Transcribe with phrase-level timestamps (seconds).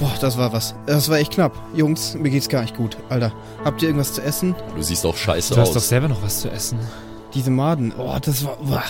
[0.00, 0.74] Boah, das war was.
[0.86, 1.52] Das war echt knapp.
[1.74, 2.96] Jungs, mir geht's gar nicht gut.
[3.10, 3.32] Alter,
[3.64, 4.54] habt ihr irgendwas zu essen?
[4.74, 5.74] Du siehst auch scheiße Du hast aus.
[5.74, 6.78] doch selber noch was zu essen.
[7.34, 7.92] Diese Maden.
[7.98, 8.56] Oh, das war.
[8.56, 8.82] Boah,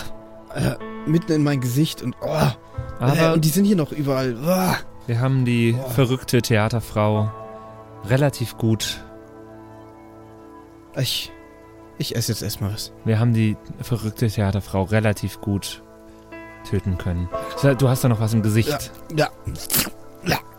[0.55, 0.75] äh,
[1.05, 2.15] mitten in mein Gesicht und.
[2.21, 2.47] Oh, äh,
[3.03, 4.33] Aber und die sind hier noch überall.
[4.33, 4.77] Boah.
[5.05, 5.89] wir haben die Boah.
[5.91, 7.29] verrückte Theaterfrau
[8.05, 9.03] relativ gut.
[10.95, 11.31] Ich.
[11.97, 12.91] Ich esse jetzt erstmal was.
[13.05, 15.83] Wir haben die verrückte Theaterfrau relativ gut
[16.67, 17.29] töten können.
[17.77, 18.91] Du hast da noch was im Gesicht.
[19.15, 19.27] Ja.
[20.25, 20.37] Ja.
[20.37, 20.50] Oh,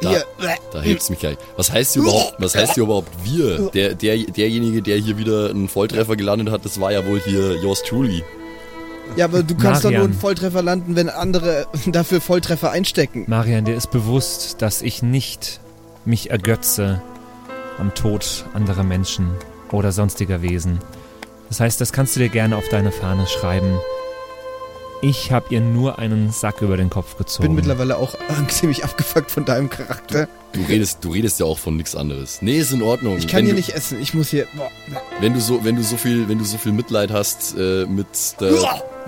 [0.00, 0.24] Da- hier.
[0.72, 1.36] Da hebt's mich gleich.
[1.56, 3.70] Was heißt hier überhaupt, was heißt hier überhaupt wir?
[3.70, 7.56] Der, der, derjenige, der hier wieder einen Volltreffer gelandet hat, das war ja wohl hier
[7.56, 8.24] yours truly.
[9.16, 10.12] Ja, aber du kannst doch nur Marian.
[10.12, 13.24] einen Volltreffer landen, wenn andere dafür Volltreffer einstecken.
[13.26, 15.60] Marian, dir ist bewusst, dass ich nicht
[16.04, 17.02] mich ergötze
[17.78, 19.30] am Tod anderer Menschen
[19.72, 20.78] oder sonstiger Wesen.
[21.48, 23.78] Das heißt, das kannst du dir gerne auf deine Fahne schreiben.
[25.02, 27.48] Ich habe ihr nur einen Sack über den Kopf Ich gezogen.
[27.48, 28.14] bin mittlerweile auch
[28.48, 30.28] ziemlich abgefuckt von deinem Charakter.
[30.52, 32.42] Du redest, du redest ja auch von nichts anderes.
[32.42, 33.16] Nee, ist in Ordnung.
[33.16, 34.00] Ich kann wenn hier du, nicht essen.
[34.02, 34.46] Ich muss hier.
[34.54, 34.70] Boah.
[35.20, 38.08] Wenn du so, wenn du so viel, wenn du so viel Mitleid hast äh, mit
[38.40, 38.52] der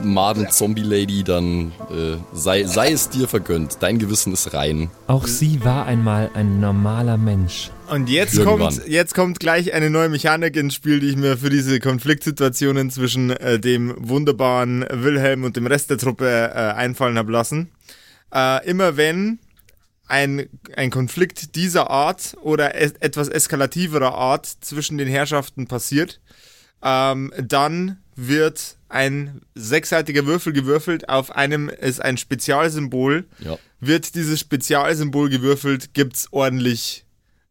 [0.04, 3.78] Maden-Zombie-Lady, dann äh, sei, sei es dir vergönnt.
[3.80, 4.90] Dein Gewissen ist rein.
[5.06, 7.70] Auch sie war einmal ein normaler Mensch.
[7.90, 8.74] Und jetzt Irgendwann.
[8.74, 12.90] kommt, jetzt kommt gleich eine neue Mechanik ins Spiel, die ich mir für diese Konfliktsituationen
[12.90, 17.70] zwischen äh, dem wunderbaren Wilhelm und dem Rest der Truppe äh, einfallen habe lassen.
[18.34, 19.38] Äh, immer wenn
[20.08, 26.20] ein, ein Konflikt dieser Art oder es, etwas eskalativerer Art zwischen den Herrschaften passiert,
[26.82, 31.08] ähm, dann wird ein sechsseitiger Würfel gewürfelt.
[31.08, 33.24] Auf einem ist ein Spezialsymbol.
[33.40, 33.58] Ja.
[33.80, 37.04] Wird dieses Spezialsymbol gewürfelt, gibt's ordentlich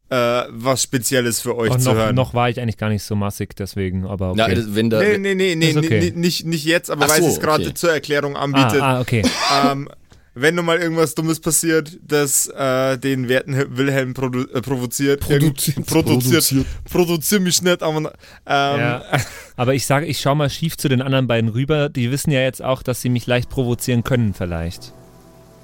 [0.10, 0.16] äh,
[0.50, 2.16] was Spezielles für euch Und zu noch, hören.
[2.16, 4.56] noch war ich eigentlich gar nicht so massig, deswegen, aber okay.
[4.56, 6.00] das- wenn da, Nee, nee, nee, nee, okay.
[6.02, 7.74] nee, nicht, nicht jetzt, aber Ach weil so, es gerade okay.
[7.74, 8.82] zur Erklärung ah, anbietet.
[8.82, 9.24] ah, okay.
[9.66, 9.88] Ähm,
[10.34, 15.86] wenn nun mal irgendwas Dummes passiert, das äh, den werten Wilhelm produ äh, provoziert, Produziert.
[15.86, 18.12] produziert, produziert mich nicht, aber ähm,
[18.46, 19.04] Ja.
[19.58, 21.90] Aber ich sage, ich schau mal schief zu den anderen beiden rüber.
[21.90, 24.94] Die wissen ja jetzt auch, dass sie mich leicht provozieren können, vielleicht.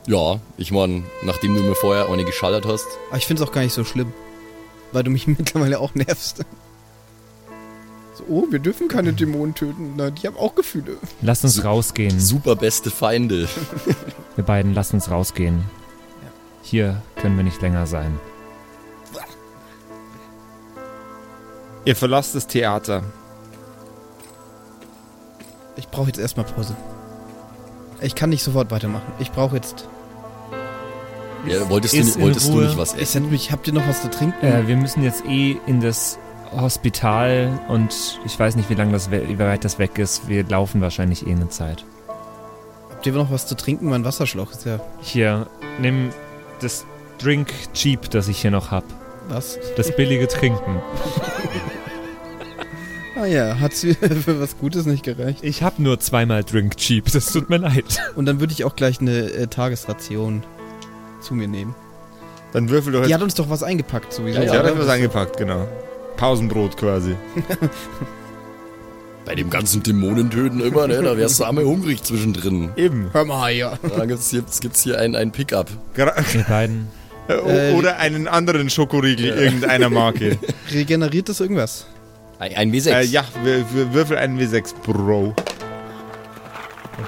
[0.05, 3.53] ja, ich meine, nachdem du mir vorher eine geschallert hast, Aber ich finde es auch
[3.53, 4.13] gar nicht so schlimm.
[4.91, 6.45] Weil du mich mittlerweile auch nervst.
[8.15, 9.93] So, oh, wir dürfen keine Dämonen töten.
[9.95, 10.97] Na, die haben auch Gefühle.
[11.21, 12.19] Lass uns rausgehen.
[12.19, 13.47] super beste Feinde.
[14.37, 15.65] Wir beiden, lass uns rausgehen.
[16.63, 18.17] Hier können wir nicht länger sein.
[21.85, 23.01] ihr verlasst das Theater.
[25.77, 26.75] Ich brauche jetzt erstmal Pause.
[28.01, 29.11] Ich kann nicht sofort weitermachen.
[29.19, 29.87] Ich brauche jetzt.
[31.47, 33.11] Ja, wolltest du, wolltest du nicht was Ich essen?
[33.23, 34.45] send mich, habt ihr noch was zu trinken?
[34.45, 36.19] Äh, wir müssen jetzt eh in das
[36.51, 40.27] Hospital und ich weiß nicht, wie lange das, we- wie weit das weg ist.
[40.27, 41.85] Wir laufen wahrscheinlich eh eine Zeit.
[42.97, 43.89] Habt ihr noch was zu trinken?
[43.89, 44.79] Mein Wasserschlauch ist ja.
[45.01, 45.45] Hier,
[45.79, 46.09] nimm
[46.61, 46.83] das
[47.19, 48.83] Drink Cheap, das ich hier noch hab.
[49.29, 49.59] Was?
[49.75, 50.81] Das billige Trinken.
[53.15, 53.81] Ah ja, hat's
[54.25, 55.43] für was Gutes nicht gereicht.
[55.43, 58.01] Ich hab nur zweimal Drink Cheap, das tut mir leid.
[58.15, 60.41] Und dann würde ich auch gleich eine äh, Tagesration
[61.21, 61.75] zu mir nehmen.
[62.51, 63.15] Dann würfel doch Die jetzt.
[63.17, 64.41] hat uns doch was eingepackt sowieso.
[64.41, 64.71] Ja, oder?
[64.71, 65.67] hat was eingepackt, genau.
[66.15, 67.15] Pausenbrot quasi.
[69.27, 71.01] Bei dem ganzen Dämonentöten immer, ne?
[71.03, 72.69] Da wärst du einmal hungrig zwischendrin.
[72.77, 73.09] Eben.
[73.11, 73.77] Hör mal, ja.
[73.97, 75.69] Da gibt's hier, gibt's hier ein, ein Pickup.
[75.93, 76.87] Gra Wir beiden.
[77.29, 80.37] Äh, Oder einen anderen Schokoriegel irgendeiner Marke.
[80.71, 81.85] Regeneriert das irgendwas?
[82.39, 82.89] Ein, ein W6.
[82.89, 85.35] äh, ja, wir, wir würfel einen W6, Bro.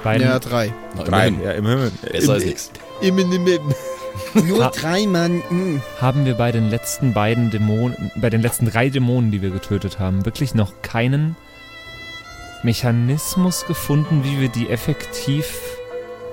[0.04, 0.26] Beiden.
[0.26, 0.74] Ja, drei.
[0.94, 1.28] Na, Drei.
[1.28, 1.46] immerhin.
[1.46, 1.90] Ja, immerhin.
[2.12, 2.70] Besser als.
[3.00, 4.46] Im, im, im, im.
[4.46, 5.38] Nur Ha- drei, Mann.
[5.48, 5.80] Mm.
[6.02, 9.98] haben wir bei den letzten beiden Dämonen, bei den letzten drei Dämonen, die wir getötet
[9.98, 11.34] haben, wirklich noch keinen
[12.62, 15.58] Mechanismus gefunden, wie wir die effektiv,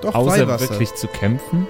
[0.02, 0.68] Doch, außer Weihwasser.
[0.70, 1.66] wirklich zu kämpfen?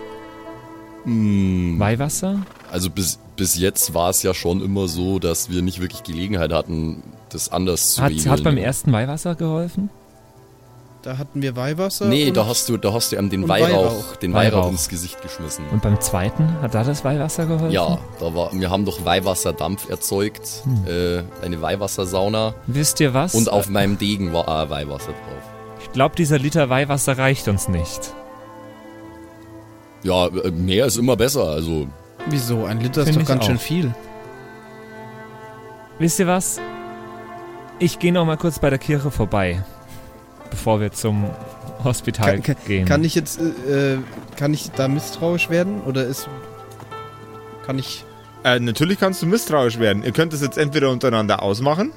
[1.05, 2.41] Hm, Weihwasser?
[2.71, 6.53] also bis, bis jetzt war es ja schon immer so, dass wir nicht wirklich Gelegenheit
[6.53, 8.31] hatten, das anders zu Hat, regeln.
[8.31, 9.91] hat beim ersten Weihwasser geholfen?
[11.09, 12.05] Da hatten wir Weihwasser.
[12.05, 14.17] Nee, und da hast du, da hast du ihm den Weihrauch, Weihrauch.
[14.17, 14.71] den Weihrauch, Weihrauch.
[14.73, 15.65] ins Gesicht geschmissen.
[15.73, 17.71] Und beim zweiten, hat da das Weihwasser geholfen?
[17.71, 20.85] Ja, da war, wir haben doch Weihwasserdampf erzeugt, Hm.
[20.87, 23.35] äh, eine Weihwassersauna Wisst ihr was?
[23.35, 25.43] und auf meinem Degen war auch Weihwasser drauf.
[25.81, 28.13] ich glaube, dieser Liter Weihwasser reicht uns nicht.
[30.03, 31.87] Ja, äh, mehr ist immer besser, also
[32.27, 32.67] Wieso?
[32.67, 33.61] Ein Liter ist doch ganz schön auch.
[33.63, 33.95] viel.
[35.99, 36.61] Wisst ihr was?
[37.79, 39.65] Ich gehe noch mal kurz bei der Kirche vorbei,
[40.51, 41.25] bevor wir zum
[41.85, 42.87] Hospital Kann- kann- gehen.
[42.87, 43.99] Kann ich jetzt, äh, äh,
[44.37, 45.81] kann ich da misstrauisch werden?
[45.83, 46.29] Oder ist,
[47.67, 48.05] kann ich,
[48.45, 50.05] Äh, natürlich kannst du misstrauisch werden.
[50.05, 51.93] Ihr könnt es jetzt entweder untereinander ausmachen.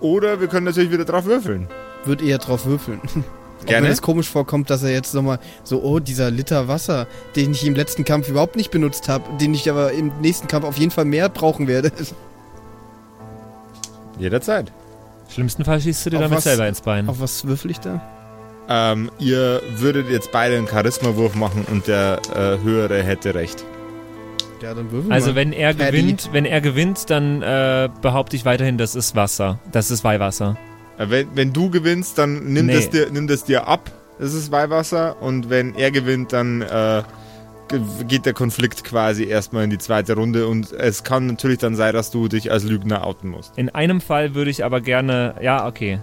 [0.00, 1.68] Oder wir können natürlich wieder drauf würfeln.
[2.04, 3.00] würde eher drauf würfeln.
[3.62, 3.86] Auch Gerne.
[3.86, 7.66] wenn es komisch vorkommt, dass er jetzt nochmal so, oh, dieser Liter Wasser, den ich
[7.66, 10.90] im letzten Kampf überhaupt nicht benutzt habe, den ich aber im nächsten Kampf auf jeden
[10.92, 11.90] Fall mehr brauchen werde.
[14.18, 14.70] Jederzeit.
[15.32, 17.08] Schlimmsten Fall schießt du dir Auf damit was- selber ins Bein.
[17.08, 18.00] Auf was würfel ich da?
[18.68, 23.64] Ähm, ihr würdet jetzt beide einen Charisma-Wurf machen und der äh, Höhere hätte recht.
[24.62, 25.36] Ja, dann würfel Also mal.
[25.36, 26.00] wenn er Paddy.
[26.02, 29.58] gewinnt, wenn er gewinnt, dann äh, behaupte ich weiterhin, das ist Wasser.
[29.70, 30.56] Das ist Weihwasser.
[30.98, 32.74] Äh, wenn, wenn du gewinnst, dann nimm, Nee.
[32.74, 33.90] das dir, nimm das dir ab.
[34.18, 35.20] Das ist Weihwasser.
[35.22, 37.02] Und wenn er gewinnt, dann äh,
[38.06, 40.46] geht der Konflikt quasi erstmal in die zweite Runde.
[40.46, 43.56] Und es kann natürlich dann sein, dass du dich als Lügner outen musst.
[43.56, 45.34] In einem Fall würde ich aber gerne.
[45.40, 46.00] Ja, okay.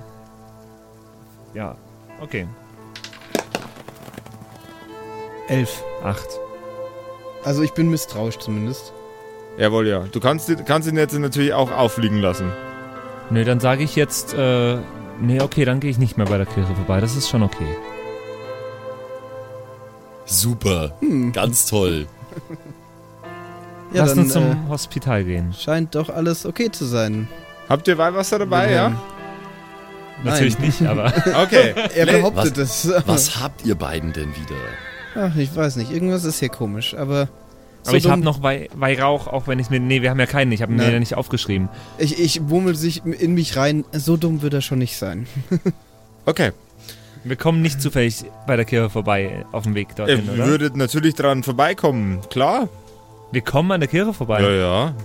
[1.53, 1.75] Ja,
[2.21, 2.47] okay.
[5.47, 5.83] Elf.
[6.03, 6.27] Acht.
[7.43, 8.93] Also ich bin misstrauisch zumindest.
[9.57, 10.05] Jawohl, ja.
[10.11, 12.51] Du kannst, kannst ihn jetzt natürlich auch auffliegen lassen.
[13.29, 14.33] Nö, dann sage ich jetzt.
[14.33, 14.77] Äh,
[15.21, 16.99] nee, okay, dann gehe ich nicht mehr bei der Kirche vorbei.
[16.99, 17.67] Das ist schon okay.
[20.33, 20.93] Super.
[21.33, 22.07] Ganz toll.
[23.93, 25.53] Ja, Lass dann uns zum äh, Hospital gehen.
[25.53, 27.27] scheint doch alles okay zu sein.
[27.69, 28.89] Habt ihr Weihwasser dabei, ja?
[28.89, 28.97] Nein.
[30.23, 31.13] Natürlich nicht, aber.
[31.43, 31.73] Okay.
[31.95, 32.89] Er behauptet es.
[33.05, 34.55] Was habt ihr beiden denn wieder?
[35.15, 35.91] Ach, ich weiß nicht.
[35.91, 37.27] Irgendwas ist hier komisch, aber.
[37.83, 39.79] so aber ich habe noch Wei- Weihrauch, auch wenn ich mir.
[39.79, 40.51] Nee, wir haben ja keinen.
[40.51, 40.93] Ich habe mir Nein.
[40.93, 41.69] ja nicht aufgeschrieben.
[41.99, 43.85] Ich, ich wummel sich in mich rein.
[43.91, 45.27] So dumm wird er schon nicht sein.
[46.25, 46.51] Okay.
[47.23, 50.45] Wir kommen nicht zufällig bei der Kirche vorbei auf dem Weg Ihr dorthin, oder?
[50.45, 52.19] würdet natürlich dran vorbeikommen.
[52.29, 52.67] Klar.
[53.31, 54.41] Wir kommen an der Kirche vorbei.
[54.41, 54.95] Ja, ja.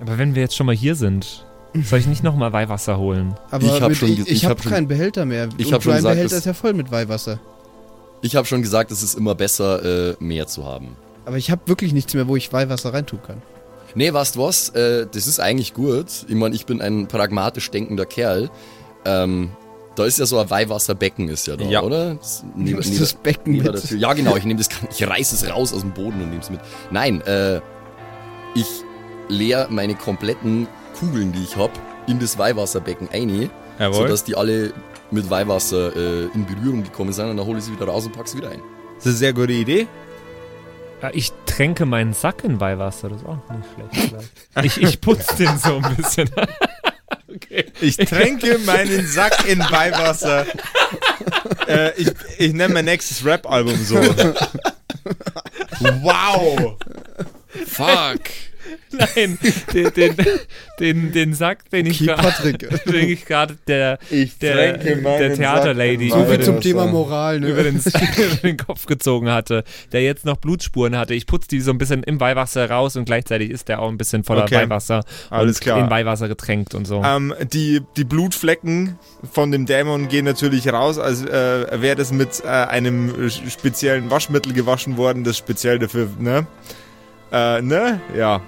[0.00, 1.44] Aber wenn wir jetzt schon mal hier sind,
[1.82, 3.34] soll ich nicht nochmal Weihwasser holen?
[3.50, 5.48] Aber Ich hab mit, schon ich, ich, ich habe hab schon- keinen Behälter mehr.
[5.58, 7.40] Ich Und hab schon mein gesagt, Behälter das- ist ja voll mit Weihwasser.
[8.22, 10.96] Ich habe schon gesagt, es ist immer besser, äh, mehr zu haben.
[11.24, 13.42] Aber ich habe wirklich nichts mehr, wo ich Weihwasser reintun kann.
[13.94, 14.68] Nee, weißt du was?
[14.70, 16.06] Äh, das ist eigentlich gut.
[16.28, 18.50] Ich meine, ich bin ein pragmatisch denkender Kerl.
[19.04, 19.50] Ähm,
[19.98, 21.82] da ist ja so ein Weihwasserbecken ist ja da, Ja.
[21.82, 22.14] oder?
[22.14, 23.74] Das, Nimmst neben- das Becken neben mit?
[23.74, 23.98] der Tür.
[23.98, 24.36] Ja, genau.
[24.36, 26.60] Ich nehme das, ich reiß es raus aus dem Boden und nehme es mit.
[26.90, 27.60] Nein, äh,
[28.54, 28.66] ich
[29.28, 30.66] leer meine kompletten
[30.98, 31.70] Kugeln, die ich hab,
[32.06, 33.94] in das Weihwasserbecken ein, Jawohl.
[33.94, 34.72] sodass die alle
[35.10, 38.12] mit Weihwasser äh, in Berührung gekommen sind und dann hole ich sie wieder raus und
[38.12, 38.60] pack sie wieder ein.
[38.96, 39.86] Das ist eine sehr gute Idee.
[41.02, 44.30] Ja, ich tränke meinen Sack in Weihwasser, das ist auch nicht schlecht.
[44.64, 46.28] Ich, ich putze den so ein bisschen.
[47.34, 47.66] Okay.
[47.80, 50.46] Ich tränke meinen Sack in Weihwasser.
[51.68, 52.08] äh, ich
[52.38, 53.96] ich nenne mein nächstes Rap-Album so.
[55.80, 56.76] wow!
[57.66, 58.20] Fuck!
[58.90, 59.38] Nein,
[59.74, 60.16] den, den,
[60.80, 61.98] den, den Sack, den ich
[63.26, 67.48] gerade der, Ich der, der Theaterlady So viel über, zum den, Thema Moral, ne?
[67.48, 71.14] über, den, über den Kopf gezogen hatte, der jetzt noch Blutspuren hatte.
[71.14, 73.98] Ich putze die so ein bisschen im Weihwasser raus und gleichzeitig ist der auch ein
[73.98, 74.56] bisschen voller Okay.
[74.56, 75.78] Weihwasser Alles und klar.
[75.78, 77.02] in Weihwasser getränkt und so.
[77.04, 78.98] Ähm, die, die Blutflecken
[79.30, 84.52] von dem Dämon gehen natürlich raus, als äh, wäre das mit äh, einem speziellen Waschmittel
[84.52, 86.46] gewaschen worden, das speziell dafür, ne?
[87.30, 88.00] Äh, ne?
[88.16, 88.40] Ja.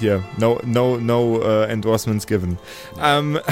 [0.00, 2.58] Hier, no, no, no uh, endorsements given.
[3.02, 3.38] Ähm,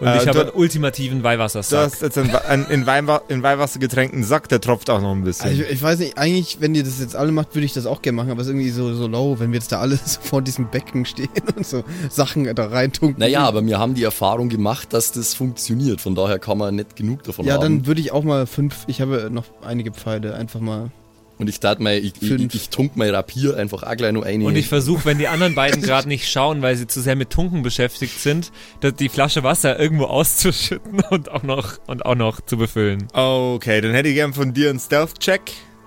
[0.00, 1.84] Und äh, ich habe du- einen ultimativen du Weihwassersack.
[1.92, 5.22] hast jetzt einen, einen in, Weinwa in Weihwasser getränkten Sack, der tropft auch noch ein
[5.22, 5.48] bisschen.
[5.50, 7.86] Also ich, ich weiß nicht, eigentlich, wenn ihr das jetzt alle macht, würde ich das
[7.86, 9.96] auch gerne machen, aber es ist irgendwie so, so low, wenn wir jetzt da alle
[10.04, 13.20] so vor diesem Becken stehen und so Sachen da reintunken.
[13.20, 16.00] Naja, aber wir haben die Erfahrung gemacht, dass das funktioniert.
[16.00, 17.62] Von daher kann man nicht genug davon Ja, haben.
[17.62, 20.90] dann würde ich auch mal fünf, ich habe noch einige Pfeile, einfach mal.
[21.36, 24.44] Und ich tat mal, ich, ich, ich tunk mein Rapier einfach auch gleich noch eine.
[24.44, 27.30] Und ich versuche, wenn die anderen beiden gerade nicht schauen, weil sie zu sehr mit
[27.30, 32.40] Tunken beschäftigt sind, dass die Flasche Wasser irgendwo auszuschütten und auch noch und auch noch
[32.40, 33.08] zu befüllen.
[33.12, 35.40] Okay, dann hätte ich gern von dir einen Stealth-Check.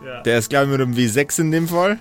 [0.05, 0.21] Ja.
[0.23, 1.97] Der ist, glaube ich, mit einem W6 in dem Fall.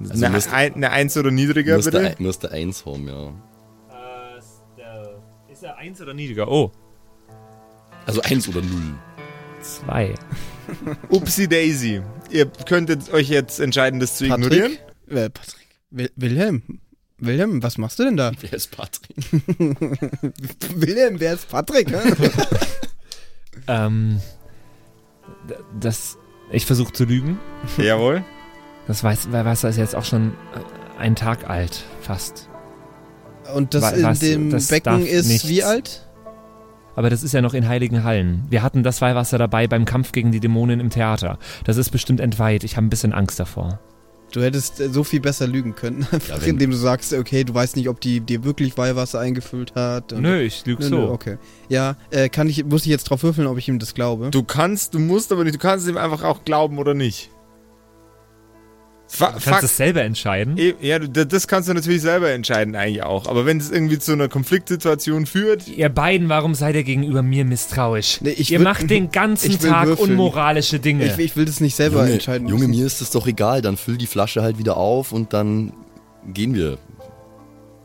[0.00, 2.06] Also eine, müsste- ein, eine 1 oder niedriger, musste, bitte.
[2.08, 3.32] ein- musste eins haben, ja.
[5.50, 6.48] ist er eins oder niedriger?
[6.48, 6.72] Oh,
[8.06, 8.94] Also eins oder null.
[9.64, 10.14] Zwei.
[11.08, 12.02] Upsi Daisy.
[12.30, 14.44] Ihr könntet euch jetzt entscheiden, das zu Patrick?
[14.52, 14.72] ignorieren.
[15.08, 15.66] Äh, Patrick.
[15.90, 16.62] Wil Wilhelm.
[17.18, 18.32] Wilhelm, was machst du denn da?
[18.40, 19.16] Wer ist Patrick?
[20.74, 21.88] Wilhelm, wer ist Patrick?
[23.68, 24.20] Ähm,
[25.78, 26.18] das,
[26.50, 27.38] ich versuche zu lügen.
[27.78, 28.24] Jawohl.
[28.88, 32.48] Das Weiß- Weihwasser ist jetzt auch schon äh, ein Tag alt, fast.
[33.54, 35.48] Und das Wa- in was- dem das Becken ist nichts.
[35.48, 36.06] wie alt?
[36.96, 38.44] Aber das ist ja noch in Heiligen Hallen.
[38.50, 41.38] Wir hatten das Weihwasser dabei beim Kampf gegen die Dämonen im Theater.
[41.64, 42.64] Das ist bestimmt entweiht.
[42.64, 43.80] Ich habe ein bisschen Angst davor.
[44.32, 46.06] Du hättest äh, so viel besser lügen können.
[46.12, 49.74] Einfach wenn- indem du sagst, okay, du weißt nicht, ob die dir wirklich Weihwasser eingefüllt
[49.76, 50.12] hat.
[50.12, 50.96] und- Nö, ich lüge Nö, so.
[50.96, 51.36] nö, okay.
[51.68, 54.30] Ja, äh, kann ich, muss ich jetzt drauf würfeln, ob ich ihm das glaube?
[54.30, 57.30] Du kannst, du musst aber nicht, du kannst ihm einfach auch glauben oder nicht.
[59.16, 60.58] Fa Du kannst es selber entscheiden.
[60.58, 63.26] Eh, Ja, das kannst du natürlich selber entscheiden eigentlich auch.
[63.28, 67.44] Aber wenn es irgendwie zu einer Konfliktsituation führt, Ihr beiden, warum seid ihr gegenüber mir
[67.44, 68.20] misstrauisch?
[68.20, 70.10] Nee, ich ihr will- macht den ganzen Tag würfeln.
[70.10, 71.06] unmoralische Dinge.
[71.06, 72.48] Ich, ich will das nicht selber Junge, entscheiden.
[72.48, 72.80] Junge, müssen.
[72.80, 75.72] mir ist es doch egal, dann füll die Flasche halt wieder auf und dann
[76.32, 76.78] gehen wir.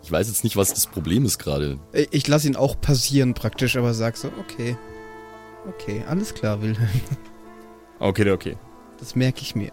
[0.01, 1.77] Ich weiß jetzt nicht, was das Problem ist gerade.
[1.93, 4.75] Ich, ich lasse ihn auch passieren praktisch, aber sag so, okay.
[5.67, 6.89] Okay, alles klar, Wilhelm.
[7.99, 8.55] okay, okay.
[8.99, 9.71] Das merke ich mir.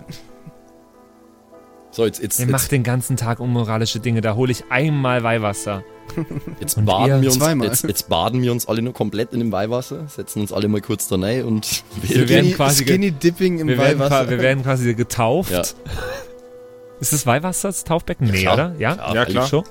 [1.97, 4.21] So, jetzt, jetzt, ihr macht den ganzen Tag unmoralische Dinge.
[4.21, 5.83] Da hole ich einmal Weihwasser.
[6.61, 7.69] jetzt, und baden wir uns, zweimal.
[7.69, 10.83] jetzt, jetzt baden wir uns alle nur komplett in dem Weihwasser, setzen uns alle mal
[10.83, 14.25] kurz da rein und Wir werden Skinny, quasi Skinny Dipping im Wir werden, Weihwasser.
[14.26, 15.50] qua- wir werden quasi getauft.
[15.53, 15.62] Ja.
[17.00, 18.26] Ist das Weihwasser das Taufbecken?
[18.31, 18.55] Nee, klar.
[18.55, 18.75] oder?
[18.79, 18.95] Ja?
[18.95, 19.47] Klar, Ja, klar.
[19.47, 19.65] Schon?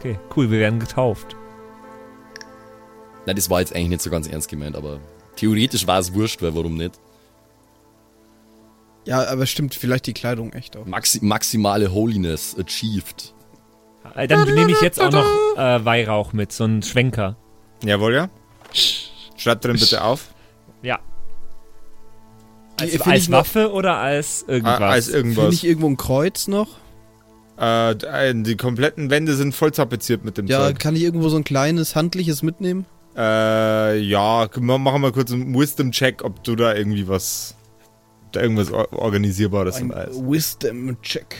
[0.00, 1.36] Okay, cool, wir werden getauft.
[3.24, 4.98] Nein, das war jetzt eigentlich nicht so ganz ernst gemeint, aber
[5.36, 6.98] theoretisch war es wurscht, weil warum nicht?
[9.08, 10.86] Ja, aber stimmt, vielleicht die Kleidung echt auch.
[10.86, 13.34] Maxi maximale Holiness achieved.
[14.14, 17.36] Äh, Dann nehme ich jetzt auch noch äh, Weihrauch mit, so einen Schwenker.
[17.84, 18.28] Jawohl, ja.
[19.36, 20.28] Schreibt drin bitte auf.
[20.82, 20.98] Ja.
[22.80, 24.80] Als, Finde als ich noch- Waffe oder als irgendwas?
[24.80, 25.54] Ah, als Finde irgendwas.
[25.54, 26.68] ich irgendwo ein Kreuz noch?
[27.60, 30.78] Äh, äh, die kompletten Wände sind voll tapeziert mit dem Ja, Zeug.
[30.78, 32.86] kann ich irgendwo so ein kleines handliches mitnehmen?
[33.16, 37.56] Äh, ja, ma- machen wir kurz einen Wisdom-Check, ob du da irgendwie was,
[38.36, 40.16] irgendwas or organisierbares Ein dabei ist.
[40.20, 41.36] Wisdom-Check.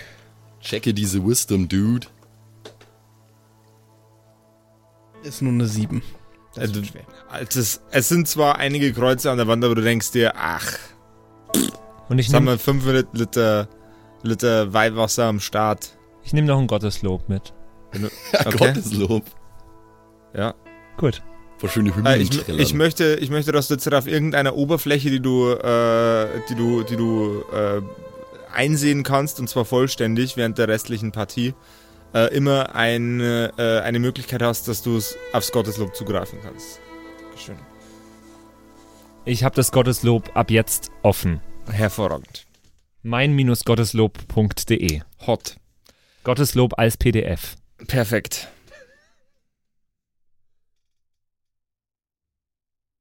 [0.60, 2.06] Checke diese Wisdom, Dude.
[5.22, 6.02] Ist nur eine 7.
[6.54, 7.02] Das Also, wird schwer.
[7.28, 10.78] Also es, es sind zwar einige Kreuze an der Wand, aber du denkst dir, ach,
[12.08, 13.68] Und ich jetzt haben nehme wir 500 Liter,
[14.22, 15.96] Liter Weihwasser am Start.
[16.22, 17.52] ich nehm noch ein Gotteslob mit.
[18.32, 18.56] Okay.
[18.58, 19.24] Gotteslob.
[20.34, 20.54] Ja.
[20.98, 21.22] Gut.
[21.58, 25.10] Vor schöne Hymnen Äh, ich, ich, möchte, ich möchte, dass du jetzt auf irgendeiner Oberfläche,
[25.10, 27.82] die du, äh, die du, die du äh,
[28.52, 31.54] einsehen kannst, und zwar vollständig während der restlichen Partie,
[32.14, 36.80] äh, immer eine, äh, eine Möglichkeit hast, dass du es aufs Gotteslob zugreifen kannst.
[37.36, 37.56] Schön.
[39.24, 41.40] Ich habe das Gotteslob ab jetzt offen.
[41.70, 42.46] Hervorragend.
[43.02, 45.56] mein-gotteslob.de Hot.
[46.24, 47.56] Gotteslob als PDF.
[47.86, 48.48] Perfekt.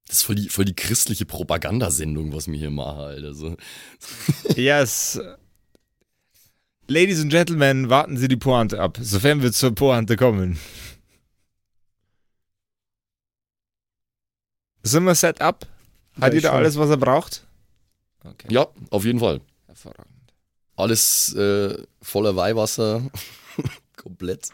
[0.07, 3.33] Das ist voll die, voll die christliche Propagandasendung, was wir hier machen, Alter.
[3.33, 3.57] So.
[4.55, 5.19] Yes.
[6.87, 10.57] Ladies and Gentlemen, warten Sie die Pointe ab, sofern wir zur Pointe kommen.
[14.83, 15.67] Sind wir set up?
[16.21, 17.45] Hat Ja, jeder alles, was er braucht?
[18.23, 18.47] Okay.
[18.49, 19.41] Ja, auf jeden Fall.
[19.65, 20.33] Hervorragend.
[20.77, 23.09] Alles äh, voller Weihwasser.
[23.97, 24.49] Komplett.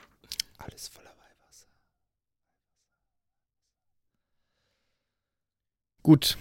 [0.57, 1.67] Alles voller Weihwasser.
[6.03, 6.37] Gut.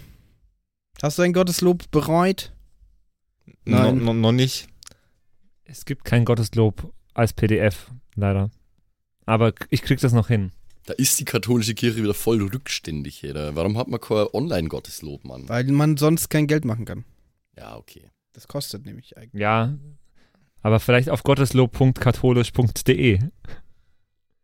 [1.00, 2.52] Hast du ein Gotteslob bereit?
[3.64, 3.98] Nein.
[3.98, 4.68] No, no, noch nicht.
[5.64, 8.50] Es gibt kein Gotteslob als PDF, leider.
[9.24, 10.50] Aber ich krieg das noch hin.
[10.86, 13.54] Da ist die katholische Kirche wieder voll rückständig, Alter.
[13.54, 15.48] Warum hat man kein Online-Gotteslob, Mann?
[15.48, 17.04] Weil man sonst kein Geld machen kann.
[17.56, 18.10] Ja, okay.
[18.32, 19.40] Das kostet nämlich eigentlich.
[19.40, 19.78] Ja.
[20.60, 23.20] Aber vielleicht auf gotteslob.katholisch.de.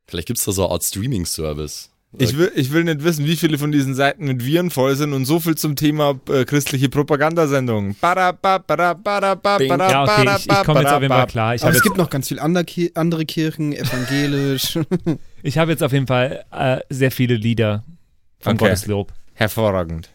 [0.06, 1.90] Vielleicht gibt's da so eine Art Streaming-Service.
[2.16, 5.12] Ich will, ich will nicht wissen, wie viele von diesen Seiten mit Viren voll sind
[5.12, 7.96] und so viel zum Thema äh, christliche Propagandasendung.
[8.00, 9.68] Bada, ba, bada, bada, ba, Bing.
[9.68, 11.54] bada, Ja, okay, bada, ich, ich komme jetzt bada, auf jeden Fall klar.
[11.54, 14.78] Ich Aber habe es gibt noch ganz viele andere, Ki andere Kirchen, evangelisch.
[15.42, 17.84] ich hab jetzt auf jeden Fall äh, sehr viele Lieder
[18.40, 18.64] von Okay.
[18.64, 19.12] Gotteslob.
[19.34, 20.08] Hervorragend.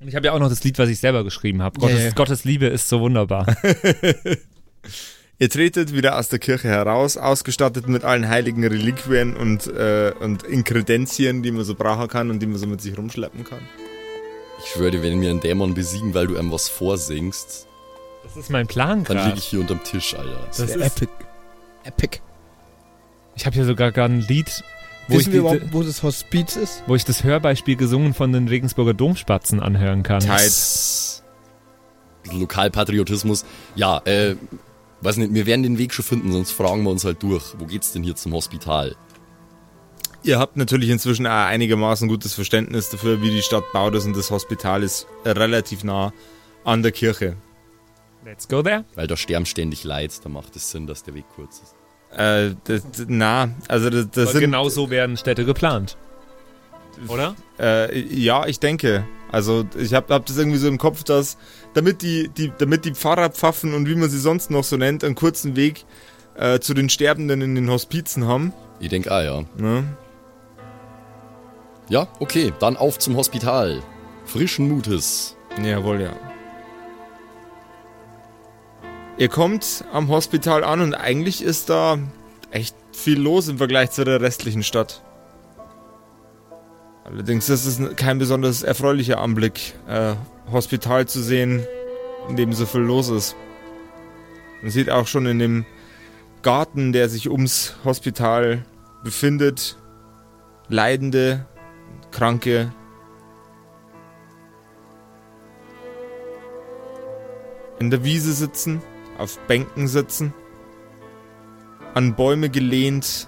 [0.00, 1.78] Und ich habe ja auch noch das Lied, was ich selber geschrieben habe.
[1.82, 2.14] Ja, Gottes.
[2.14, 3.46] Gottes Liebe ist so wunderbar.
[5.38, 10.44] Ihr tretet wieder aus der Kirche heraus, ausgestattet mit allen heiligen Reliquien und, äh, und
[10.44, 13.60] Inkredenzien, die man so brauchen kann und die man so mit sich rumschleppen kann.
[14.62, 17.66] Ich schwöre dir, wenn wir einen Dämon besiegen, weil du einem was vorsingst,
[18.22, 19.38] Das ist mein Plan dann liege gerade.
[19.38, 20.46] ich hier unterm Tisch, Alter.
[20.46, 21.12] Das Wär ist, epic.
[21.84, 22.20] Epic.
[23.34, 24.62] ich habe hier sogar gar ein Lied,
[25.08, 26.84] wo ich, Wissen wir die, überhaupt, wo das Hospiz ist?
[26.86, 30.20] wo ich das Hörbeispiel gesungen von den Regensburger Domspatzen anhören kann.
[30.20, 30.52] Tight.
[32.32, 33.44] Lokalpatriotismus.
[33.74, 34.36] Ja, äh,
[35.02, 37.54] weiß nicht, wir werden den Weg schon finden, sonst fragen wir uns halt durch.
[37.58, 38.96] Wo geht's denn hier zum Hospital?
[40.24, 44.16] Ihr habt natürlich inzwischen auch einigermaßen gutes Verständnis dafür, wie die Stadt baut ist und
[44.16, 46.12] das Hospital ist relativ nah
[46.64, 47.36] an der Kirche.
[48.24, 48.84] Let's go there.
[48.94, 51.74] Weil da sterben ständig Leid, da macht es Sinn, dass der Weg kurz ist.
[52.16, 54.42] Äh, das, na, also das, das sind...
[54.42, 55.96] genau so werden Städte geplant.
[57.08, 57.34] Oder?
[57.58, 59.04] Äh, ja, ich denke.
[59.30, 61.38] Also ich habe hab das irgendwie so im Kopf, dass
[61.74, 65.14] damit die, die, damit die Pfarrerpfaffen und wie man sie sonst noch so nennt, einen
[65.14, 65.84] kurzen Weg
[66.36, 68.52] äh, zu den Sterbenden in den Hospizen haben.
[68.78, 69.42] Ich denke, ah ja.
[69.56, 69.84] Ne?
[71.88, 73.82] Ja, okay, dann auf zum Hospital.
[74.24, 75.36] Frischen Mutes.
[75.62, 76.12] Jawohl, ja.
[79.18, 81.98] Ihr kommt am Hospital an und eigentlich ist da
[82.50, 85.02] echt viel los im Vergleich zu der restlichen Stadt.
[87.04, 90.14] Allerdings ist es kein besonders erfreulicher Anblick, äh,
[90.50, 91.66] Hospital zu sehen,
[92.28, 93.36] in dem so viel los ist.
[94.62, 95.64] Man sieht auch schon in dem
[96.42, 98.64] Garten, der sich ums Hospital
[99.02, 99.76] befindet,
[100.68, 101.44] Leidende,
[102.12, 102.72] Kranke.
[107.80, 108.80] In der Wiese sitzen,
[109.18, 110.32] auf Bänken sitzen,
[111.94, 113.26] an Bäume gelehnt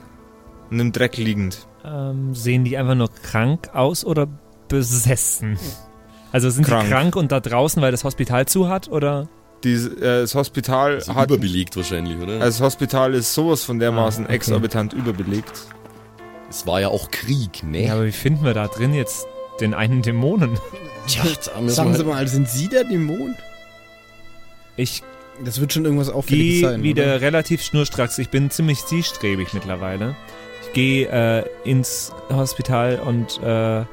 [0.71, 1.67] und im Dreck liegend.
[1.85, 4.27] Ähm, sehen die einfach nur krank aus oder
[4.69, 5.59] besessen?
[6.33, 6.85] Also sind Krank.
[6.87, 9.29] die krank und da draußen, weil das Hospital zu hat oder?
[9.65, 11.31] Die, äh, das Hospital Also hat.
[11.31, 12.35] überbelegt wahrscheinlich, oder?
[12.35, 14.37] Also das Hospital ist sowas von dermaßen Ah, okay.
[14.37, 15.53] exorbitant überbelegt.
[16.51, 17.87] es war ja auch Krieg, ne?
[17.87, 19.27] Ja, aber wie finden wir da drin jetzt
[19.61, 20.59] den einen Dämonen?
[21.07, 21.23] Tja,
[21.55, 23.35] da müssen Sagen wir Sie mal, sind Sie der Dämon?
[24.77, 25.03] Ich
[25.45, 26.83] Das wird schon irgendwas Auffälliges gehe sein.
[26.83, 27.21] wieder oder?
[27.21, 28.19] relativ schnurstracks.
[28.19, 30.17] Ich bin ziemlich zielstrebig mittlerweile.
[30.75, 33.85] Ich gehe äh, ins Hospital und äh,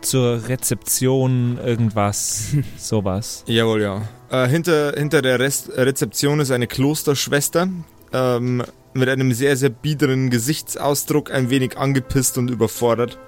[0.00, 3.42] zur Rezeption irgendwas, sowas.
[3.48, 4.02] Jawohl, ja.
[4.30, 7.66] Äh, hinter, hinter der Rest Rezeption ist eine Klosterschwester
[8.12, 8.62] ähm,
[8.94, 13.18] mit einem sehr, sehr biederen Gesichtsausdruck, ein wenig angepisst und überfordert.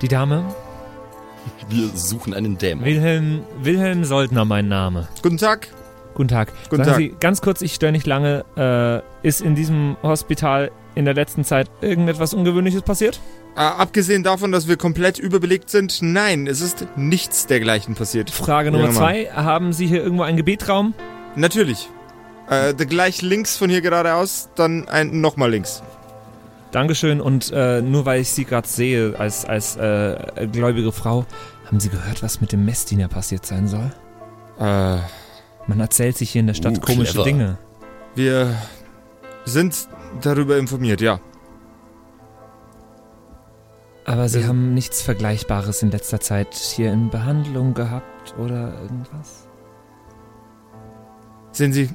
[0.00, 0.44] Die Dame?
[1.68, 2.84] Wir suchen einen Dämon.
[2.84, 5.06] Wilhelm, Wilhelm Soldner, mein Name.
[5.22, 5.68] Guten Tag.
[6.14, 6.52] Guten Tag.
[6.64, 6.96] Guten Sagen Tag.
[6.98, 8.44] Sie, ganz kurz, ich störe nicht lange.
[8.56, 13.20] Äh, ist in diesem Hospital in der letzten Zeit irgendetwas Ungewöhnliches passiert?
[13.56, 18.30] Äh, abgesehen davon, dass wir komplett überbelegt sind, nein, es ist nichts dergleichen passiert.
[18.30, 19.26] Frage Nummer Ja, zwei.
[19.34, 20.94] Haben Sie hier irgendwo einen Gebetraum?
[21.36, 21.88] Natürlich.
[22.48, 25.82] Äh, gleich links von hier geradeaus, dann ein nochmal links.
[26.70, 27.20] Dankeschön.
[27.20, 31.26] Und äh, nur weil ich Sie gerade sehe als, als äh, gläubige Frau,
[31.66, 33.92] haben Sie gehört, was mit dem Messdiener passiert sein soll?
[34.58, 34.98] Äh,
[35.66, 37.24] Man erzählt sich hier in der Stadt Uh, komische clever.
[37.24, 37.58] Dinge.
[38.14, 38.54] wir
[39.44, 39.88] sind
[40.20, 41.20] darüber informiert, ja.
[44.04, 49.46] Aber Sie Wir- haben nichts Vergleichbares in letzter Zeit hier in Behandlung gehabt oder irgendwas?
[51.52, 51.90] Sehen Sie,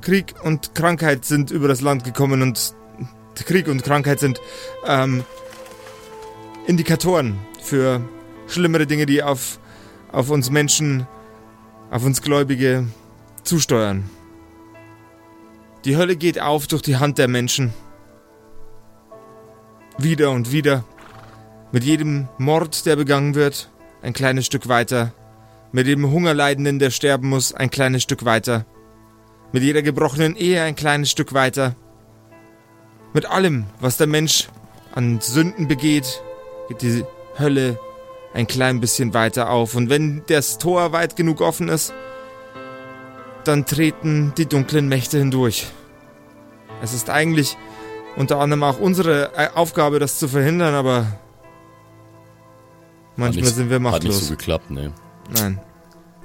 [0.00, 2.74] Krieg und Krankheit sind über das Land gekommen und
[3.34, 4.40] Krieg und Krankheit sind
[4.84, 5.24] ähm,
[6.66, 8.00] Indikatoren für
[8.48, 9.58] schlimmere Dinge, die auf,
[10.12, 11.06] auf uns Menschen,
[11.90, 12.86] auf uns Gläubige
[13.44, 14.10] zusteuern.
[15.88, 17.72] Die Hölle geht auf durch die Hand der Menschen.
[19.96, 20.84] Wieder und wieder.
[21.72, 23.70] Mit jedem Mord, der begangen wird,
[24.02, 25.14] ein kleines Stück weiter.
[25.72, 28.66] Mit jedem Hungerleidenden, der sterben muss, ein kleines Stück weiter.
[29.52, 31.74] Mit jeder gebrochenen Ehe ein kleines Stück weiter.
[33.14, 34.48] Mit allem, was der Mensch
[34.94, 36.22] an Sünden begeht,
[36.68, 37.04] geht die
[37.38, 37.80] Hölle
[38.34, 39.74] ein klein bisschen weiter auf.
[39.74, 41.94] Und wenn das Tor weit genug offen ist,
[43.44, 45.66] dann treten die dunklen Mächte hindurch.
[46.82, 47.56] Es ist eigentlich
[48.16, 51.06] unter anderem auch unsere äh, Aufgabe, das zu verhindern, aber
[53.16, 54.28] manchmal nicht- sind wir Hat nicht machtlos.
[54.28, 54.92] so geklappt, ne?
[55.32, 55.60] Nein.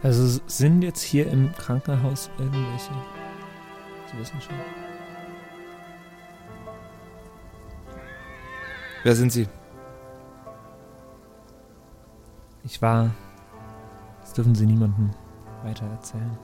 [0.02, 2.92] Also sind jetzt hier im Krankenhaus irgendwelche.
[4.12, 4.56] Sie wissen schon.
[9.04, 9.48] Wer sind Sie?
[12.64, 13.12] Ich war.
[14.22, 15.12] Das dürfen Sie niemandem
[15.64, 16.38] weiter erzählen.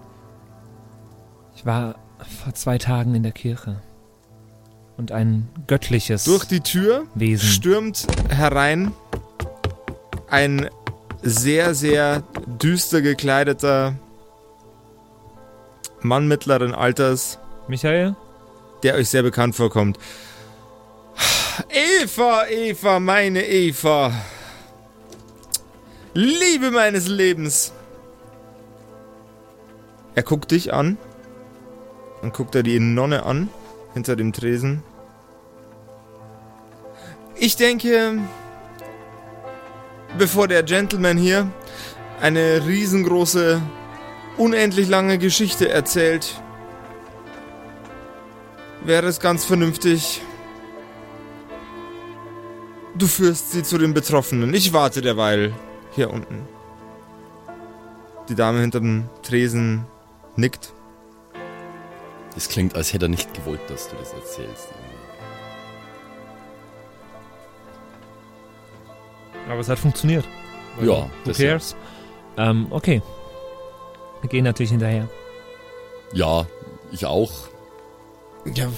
[1.55, 1.95] Ich war
[2.43, 3.81] vor zwei Tagen in der Kirche.
[4.99, 7.47] Und ein göttliches Durch die Tür Wesen.
[7.47, 8.91] stürmt herein
[10.29, 10.69] ein
[11.21, 13.95] sehr, sehr düster gekleideter
[16.01, 18.17] Mann mittleren Alters, Michael?
[18.83, 19.97] der euch sehr bekannt vorkommt.
[21.69, 24.11] Eva, Eva, meine Eva.
[26.13, 27.71] Liebe meines Lebens.
[30.13, 30.97] Er guckt dich an.
[32.21, 33.47] Dann guckt er die Nonne an,
[33.93, 34.83] hinter dem Tresen.
[37.41, 38.19] Ich denke,
[40.17, 41.49] bevor der Gentleman hier
[42.19, 43.61] eine riesengroße,
[44.37, 46.41] unendlich lange Geschichte erzählt,
[48.83, 50.21] wäre es ganz vernünftig,
[52.95, 54.53] du führst sie zu den Betroffenen.
[54.53, 55.53] Ich warte derweil
[55.91, 56.45] hier unten.
[58.27, 59.85] Die Dame hinter dem Tresen
[60.35, 60.73] nickt.
[62.35, 64.67] Das klingt, als hätte er nicht gewollt, dass du das erzählst.
[69.49, 70.25] Aber es hat funktioniert.
[70.79, 71.33] Ja, Who ja.
[71.33, 71.75] cares?
[72.37, 73.01] Ähm, okay.
[74.21, 75.09] Wir gehen natürlich hinterher.
[76.13, 76.45] Ja,
[76.91, 77.31] ich auch.
[78.53, 78.71] Ja,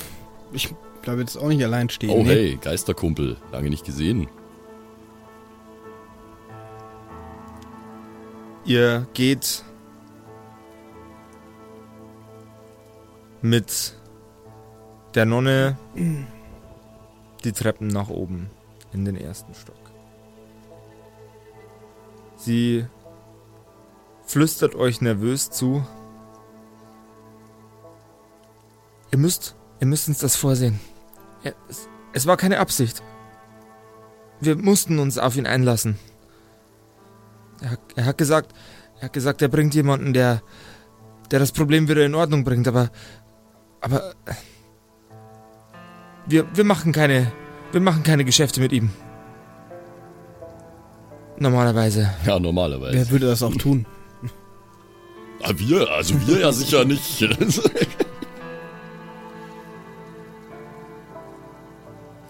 [0.53, 2.10] ich bleibe jetzt auch nicht allein stehen.
[2.10, 2.29] Oh nee.
[2.29, 3.38] hey, Geisterkumpel.
[3.51, 4.27] Lange nicht gesehen.
[8.63, 9.63] Ihr geht
[13.41, 13.97] mit
[15.15, 15.77] der Nonne
[17.43, 18.49] die Treppen nach oben
[18.93, 19.81] in den ersten Stock.
[22.41, 22.88] Sie
[24.25, 25.86] flüstert euch nervös zu.
[29.12, 30.80] Ihr müsst, ihr müsst uns das vorsehen.
[31.43, 33.04] Es, es war keine Absicht.
[34.39, 35.99] Wir mussten uns auf ihn einlassen.
[37.62, 38.56] Er, er hat gesagt,
[38.97, 40.41] er hat gesagt, er bringt jemanden, der,
[41.30, 42.89] der das Problem wieder in Ordnung bringt, aber,
[43.82, 44.15] aber,
[46.25, 47.32] wir, wir machen keine,
[47.71, 48.89] wir machen keine Geschäfte mit ihm.
[51.41, 52.13] Normalerweise.
[52.23, 52.93] Ja, normalerweise.
[52.93, 53.88] Wer würde das auch tun?
[55.41, 55.89] Ah, wir?
[55.89, 57.19] Also wir ja sicher nicht.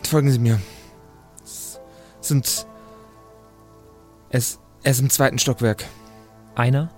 [0.08, 0.62] Folgen Sie mir.
[1.44, 1.78] Es
[2.22, 2.66] sind.
[4.30, 5.84] Es, er ist im zweiten Stockwerk.
[6.56, 6.90] Einer?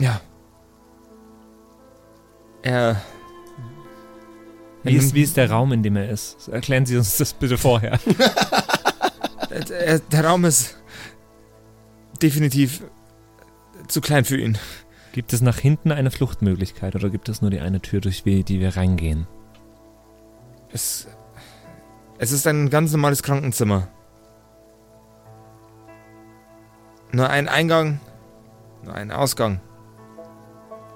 [0.00, 0.20] Ja.
[2.62, 3.00] Er.
[4.82, 6.48] Wie ist, wie ist der Raum, in dem er ist?
[6.48, 8.00] Erklären Sie uns das bitte vorher.
[9.68, 10.76] Der, der Raum ist
[12.18, 12.82] definitiv
[13.88, 14.58] zu klein für ihn.
[15.12, 18.60] Gibt es nach hinten eine Fluchtmöglichkeit oder gibt es nur die eine Tür, durch die
[18.60, 19.26] wir reingehen?
[20.72, 21.08] Es,
[22.18, 23.88] es ist ein ganz normales Krankenzimmer.
[27.12, 28.00] Nur ein Eingang,
[28.84, 29.60] nur ein Ausgang.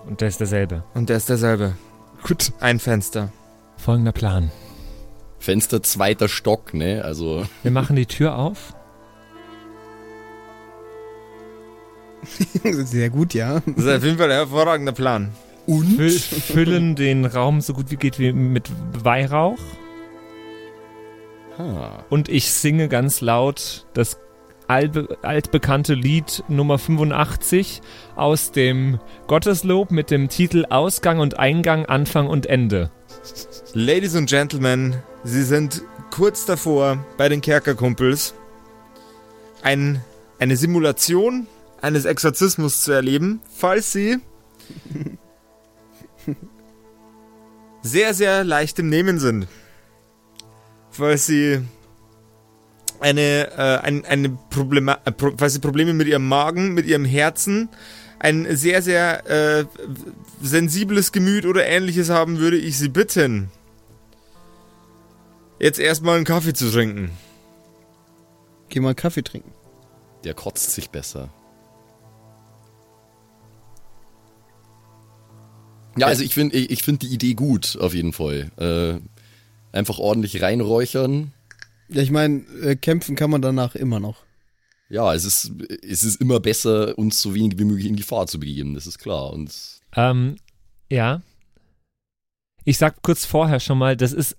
[0.06, 0.84] Und der ist derselbe.
[0.94, 1.76] Und der ist derselbe.
[2.22, 2.52] Gut.
[2.60, 3.32] Ein Fenster.
[3.76, 4.50] Folgender Plan.
[5.38, 7.02] Fenster zweiter Stock, ne?
[7.02, 7.46] Also.
[7.62, 8.74] Wir machen die Tür auf.
[12.84, 13.60] Sehr gut, ja.
[13.66, 15.30] Das ist auf jeden Fall ein hervorragender Plan.
[15.66, 18.70] Fü füllen den Raum so gut wie geht wie mit
[19.04, 19.58] Weihrauch.
[21.58, 22.04] Ah.
[22.08, 24.18] Und ich singe ganz laut das
[24.66, 27.82] albe, altbekannte Lied Nummer 85
[28.16, 32.90] aus dem Gotteslob mit dem Titel Ausgang und Eingang, Anfang und Ende.
[33.74, 38.34] Ladies and Gentlemen, Sie sind kurz davor bei den Kerkerkumpels
[39.62, 40.02] ein,
[40.38, 41.46] eine Simulation
[41.80, 44.18] eines Exorzismus zu erleben, falls Sie
[47.82, 49.46] sehr, sehr leicht im Nehmen sind.
[50.90, 51.60] Falls Sie
[53.00, 57.04] eine, äh, ein, eine Problema äh, Pro falls Sie Probleme mit Ihrem Magen, mit Ihrem
[57.04, 57.68] Herzen,
[58.18, 59.64] ein sehr, sehr äh,
[60.42, 63.50] sensibles Gemüt oder ähnliches haben, würde ich Sie bitten,
[65.58, 67.10] jetzt erstmal einen Kaffee zu trinken.
[68.68, 69.52] Geh mal einen Kaffee trinken.
[70.24, 71.30] Der kotzt sich besser.
[76.00, 78.50] Ja, also ich finde ich, ich find die Idee gut, auf jeden Fall.
[78.56, 81.32] Äh, einfach ordentlich reinräuchern.
[81.88, 84.24] Ja, ich meine, äh, kämpfen kann man danach immer noch.
[84.88, 85.52] Ja, es ist,
[85.86, 88.98] es ist immer besser, uns so wenig wie möglich in Gefahr zu begeben, das ist
[88.98, 89.30] klar.
[89.30, 89.52] Und
[89.94, 90.36] Ähm,
[90.90, 91.22] ja.
[92.64, 94.36] Ich sag kurz vorher schon mal, das ist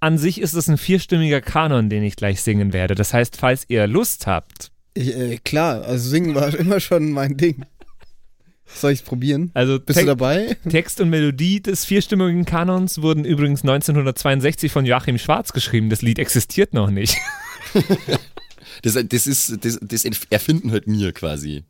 [0.00, 2.94] an sich ist es ein vierstimmiger Kanon, den ich gleich singen werde.
[2.94, 7.36] Das heißt, falls ihr Lust habt, Ich, äh, klar, also singen war immer schon mein
[7.36, 7.64] Ding.
[8.66, 9.50] Soll ich's probieren?
[9.54, 10.56] also Bist du Te dabei?
[10.68, 15.90] Text und Melodie des vierstimmigen Kanons wurden übrigens 1962 von Joachim Schwarz geschrieben.
[15.90, 17.16] Das Lied existiert noch nicht.
[18.82, 21.64] das, das ist, das, das erfinden halt mir quasi.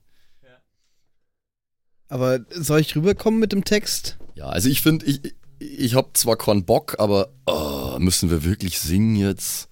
[2.09, 4.19] Aber soll ich rüberkommen mit dem Text?
[4.35, 5.21] Ja, also ich finde, ich,
[5.59, 9.69] ich habe zwar keinen Bock, aber oh, müssen wir wirklich singen jetzt?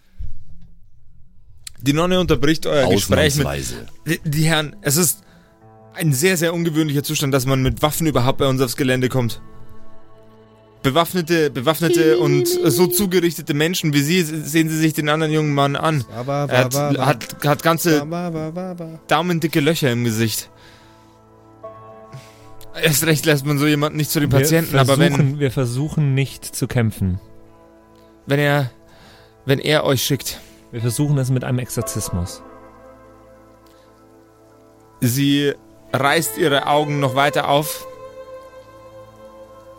[1.80, 3.46] Die Nonne unterbricht euer Gespräch mit.
[3.46, 3.86] Ausnahmsweise.
[4.06, 5.22] Die, die Herren, es ist
[5.94, 9.40] ein sehr, sehr ungewöhnlicher Zustand, dass man mit Waffen überhaupt bei uns aufs Gelände kommt.
[10.82, 15.76] Bewaffnete, bewaffnete und so zugerichtete Menschen wie Sie, sehen Sie sich den anderen jungen Mann
[15.76, 16.04] an.
[16.10, 18.04] Er hat, hat, hat ganze
[19.06, 20.50] daumendicke Löcher im Gesicht.
[22.82, 25.50] Erst recht lässt man so jemanden nicht zu den Patienten, wir aber versuchen, wenn, wir
[25.52, 27.20] versuchen nicht zu kämpfen.
[28.26, 28.70] wenn er,
[29.44, 30.40] wenn er euch schickt,
[30.72, 32.42] Wir versuchen es mit einem Exorzismus.
[35.00, 35.52] sie
[35.92, 37.86] reißt ihre Augen noch weiter auf,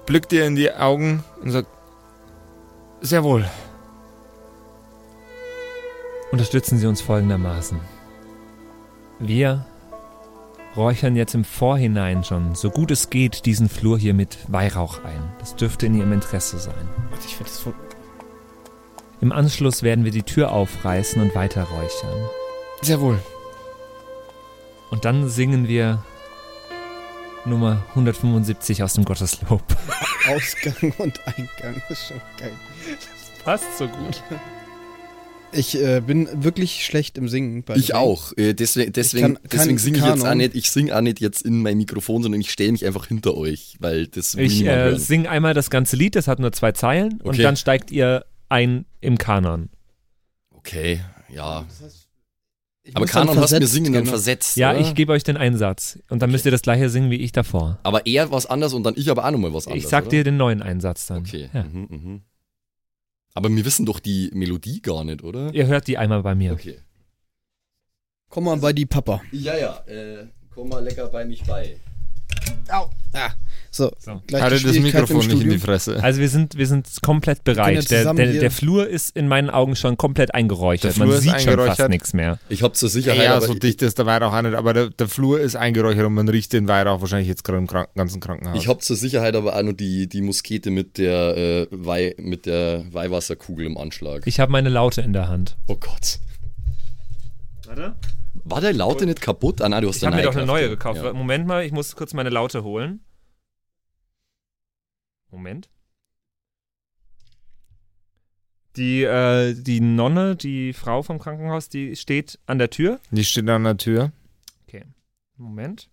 [0.05, 1.67] blickt ihr in die Augen und sagt,
[3.01, 3.45] sehr wohl.
[6.31, 7.79] Unterstützen Sie uns folgendermaßen.
[9.19, 9.65] Wir
[10.75, 15.31] räuchern jetzt im Vorhinein schon, so gut es geht, diesen Flur hier mit Weihrauch ein.
[15.39, 16.89] Das dürfte in Ihrem Interesse sein.
[17.11, 17.75] Warte, ich find das voll.
[19.21, 22.29] Im Anschluss werden wir die Tür aufreißen und weiter räuchern.
[22.81, 23.19] Sehr wohl.
[24.93, 26.03] Und dann singen wir
[27.45, 29.63] Nummer 175 aus dem Gotteslob.
[30.27, 31.81] Ausgang und Eingang.
[31.89, 32.51] Das ist schon geil.
[33.43, 34.21] Passt so gut.
[35.51, 37.65] Ich äh, bin wirklich schlecht im Singen.
[37.73, 38.37] Ich auch.
[38.37, 41.63] Äh, deswegen deswegen, deswegen singe ich jetzt auch nicht, ich singe auch nicht jetzt in
[41.63, 45.27] mein Mikrofon, sondern ich stelle mich einfach hinter euch, weil das will Ich äh, singe
[45.27, 47.41] einmal das ganze Lied, das hat nur zwei Zeilen und Okay.
[47.41, 49.69] dann steigt ihr ein im Kanon.
[50.51, 51.01] Okay,
[51.33, 51.65] ja.
[52.85, 54.11] Ich Aber muss dann Kanon hast mir singen dann genau.
[54.11, 54.57] versetzt.
[54.57, 54.81] Ja, oder?
[54.81, 57.79] ich gebe euch den Einsatz und dann müsst ihr das gleiche singen wie ich davor.
[57.83, 59.85] Aber er was anders und dann ich aber auch nochmal was anderes.
[59.85, 60.11] ich sag oder?
[60.11, 61.19] dir den neuen Einsatz dann.
[61.19, 61.49] Okay.
[61.53, 61.63] Ja.
[61.63, 62.21] Mhm, mhm.
[63.33, 65.53] Aber wir wissen doch die Melodie gar nicht, oder?
[65.53, 66.51] Ihr hört die einmal bei mir.
[66.53, 66.79] Okay.
[68.29, 69.21] Komm mal bei die Papa.
[69.31, 71.77] Ja, ja, äh, komm mal lecker bei mich bei.
[72.69, 72.89] Au.
[73.13, 73.29] Ah.
[73.75, 74.21] So, So.
[74.27, 75.57] gleich Hatte das Mikrofon nicht in die.
[75.57, 76.01] Fresse.
[76.03, 77.89] Also wir sind, wir sind komplett bereit.
[77.89, 80.95] Der, der, der Flur ist in meinen Augen schon komplett eingeräuchert.
[80.97, 82.37] Man sieht schon fast nichts mehr.
[82.49, 84.89] Ich hab zur Sicherheit, Ja, aber so dicht ist der Weihrauch auch nicht, aber der,
[84.91, 88.19] der Flur ist eingeräuchert und man riecht den Weihrauch wahrscheinlich jetzt gerade im Krank ganzen
[88.21, 88.55] Krankenhaus.
[88.61, 92.45] ich hab zur Sicherheit aber auch nur die, die Muskete mit der, äh, Weih, mit
[92.45, 94.21] der Weihwasserkugel im Anschlag.
[94.25, 95.57] Ich habe meine Laute in der Hand.
[95.65, 96.19] oh Gott.
[97.65, 97.95] Warte.
[98.45, 99.61] War der Laute nicht kaputt?
[99.61, 100.99] Ah, nein, du hast Ich habe mir doch eine neue gekauft.
[100.99, 101.15] gekauft.
[101.15, 103.01] Moment mal, ich muss kurz meine Laute holen.
[105.31, 105.69] Moment.
[108.75, 112.99] Die, äh, die Nonne, die Frau vom Krankenhaus, die steht an der Tür.
[113.11, 114.11] Die steht an der Tür.
[115.37, 115.89] Moment.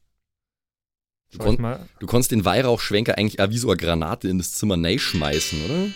[1.32, 1.88] Du, kon mal.
[2.00, 5.86] du konntest den Weihrauchschwenker eigentlich auch wie so eine Granate in das Zimmer schmeißen, oder?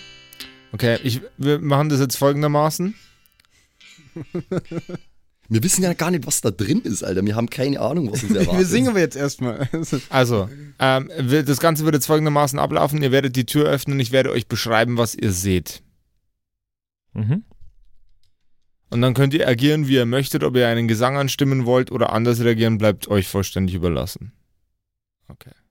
[0.73, 2.95] Okay, ich, wir machen das jetzt folgendermaßen.
[5.49, 7.25] Wir wissen ja gar nicht, was da drin ist, Alter.
[7.25, 8.59] Wir haben keine Ahnung, was uns erwartet.
[8.61, 9.69] Wir singen aber jetzt erstmal.
[10.09, 13.03] Also, ähm, wir- das Ganze wird jetzt folgendermaßen ablaufen.
[13.03, 15.83] Ihr werdet die Tür öffnen, ich werde euch beschreiben, was ihr seht.
[17.13, 17.45] Mhm.
[18.91, 22.13] Und dann könnt ihr agieren, wie ihr möchtet, ob ihr einen Gesang anstimmen wollt oder
[22.13, 24.33] anders reagieren, bleibt euch vollständig überlassen.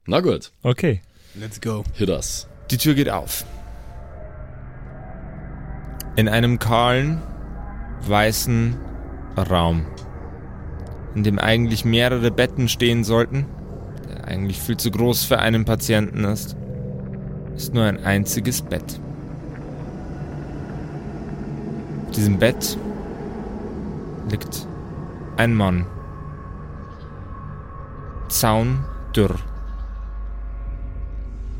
[0.06, 1.02] Na gut, Okay.
[1.40, 1.84] Let's go.
[1.94, 2.48] hit us.
[2.70, 3.46] Die Tür geht auf.
[6.16, 7.22] In einem kahlen,
[8.02, 8.76] weißen
[9.38, 9.86] Raum,
[11.16, 13.46] in dem eigentlich mehrere Betten stehen sollten,
[14.08, 16.56] der eigentlich viel zu groß für einen Patienten ist,
[17.56, 19.00] ist nur ein einziges Bett.
[22.06, 22.78] Auf diesem Bett
[24.30, 24.68] liegt
[25.38, 25.86] ein Mann.
[28.28, 29.36] Zaundürr.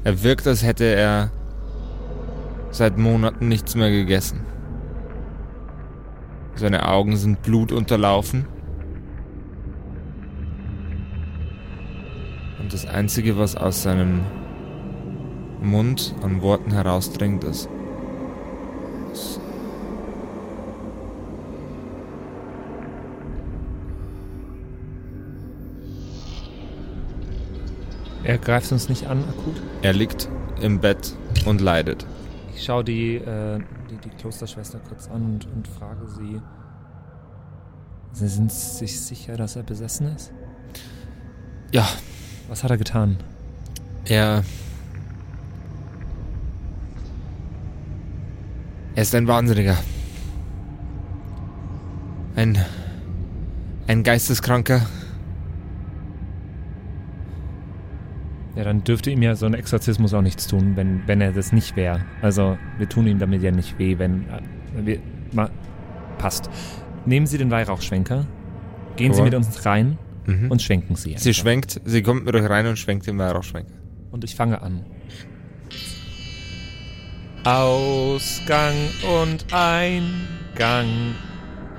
[0.04, 1.32] Er wirkt, als hätte er
[2.72, 4.42] seit Monaten nichts mehr gegessen.
[6.56, 8.46] Seine Augen sind blutunterlaufen.
[12.60, 14.22] Und das Einzige, was aus seinem
[15.62, 17.70] Mund an Worten herausdringt, ist.
[28.24, 29.62] Er greift uns nicht an, akut.
[29.82, 30.30] Er liegt
[30.62, 31.14] im Bett
[31.46, 32.06] und leidet.
[32.56, 33.60] Ich schaue die, äh,
[34.02, 36.42] die, die Klosterschwester kurz an und, und frage sie.
[38.14, 40.32] Sie sind sich sicher, dass er besessen ist?
[41.72, 41.88] Ja,
[42.48, 43.18] Was hat er getan?
[44.06, 44.44] er.
[48.96, 49.76] Er ist ein Wahnsinniger.
[52.36, 52.64] Ein.
[53.88, 54.86] Ein Geisteskranker.
[58.56, 61.52] Ja, dann dürfte ihm ja so ein Exorzismus auch nichts tun, wenn, wenn er das
[61.52, 62.02] nicht wäre.
[62.22, 64.22] Also, wir tun ihm damit ja nicht weh, wenn.
[64.30, 65.00] Äh, wir,
[65.32, 65.50] ma,
[66.20, 66.50] passt.
[67.06, 68.28] Nehmen Sie den Weihrauchschwenker,
[68.96, 69.26] gehen Sie Jawohl.
[69.26, 70.52] mit uns rein Mhm.
[70.52, 71.16] und schwenken Sie.
[71.18, 71.42] Sie einfach.
[71.42, 73.74] schwenkt, sie kommt mit euch rein und schwenkt den Weihrauchschwenker.
[74.12, 74.86] Und ich fange an.
[77.44, 78.74] Ausgang
[79.22, 80.88] und Eingang,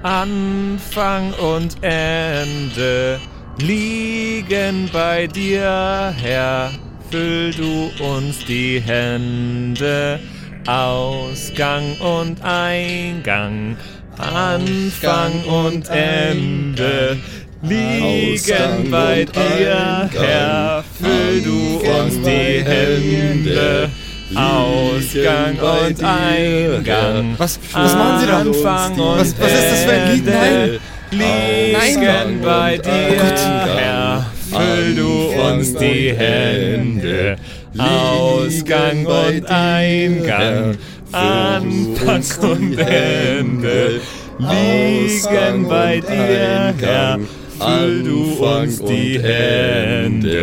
[0.02, 3.18] Anfang und Ende
[3.58, 6.70] liegen bei dir, Herr.
[7.10, 10.18] Füll du uns die Hände.
[10.66, 13.76] Ausgang und Eingang,
[14.16, 17.18] Anfang und Ende
[17.62, 20.84] liegen Ausgang bei dir, Eingang, Herr.
[20.98, 23.90] Füll du uns die Hände.
[24.34, 27.34] Ausgang und Eingang.
[27.36, 28.38] Was, was machen Sie da?
[28.38, 30.24] Anfang und Was- was ist das für ein Lied?
[30.26, 30.78] Nein.
[31.18, 33.79] Liegen bei und dir, Eingang.
[33.79, 34.27] Herr.
[34.50, 35.11] Füll du
[35.48, 37.37] uns die Hände.
[37.79, 40.77] Ausgang bei und dir, Eingang.
[41.12, 44.00] Anfang und Ende.
[44.38, 47.18] Liegen bei dir, Herr.
[47.59, 50.35] Füll du uns die und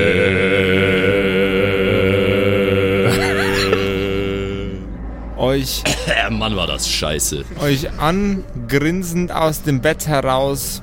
[5.52, 7.44] Euch, Äh, Mann, war das scheiße.
[7.60, 10.82] euch angrinsend aus dem Bett heraus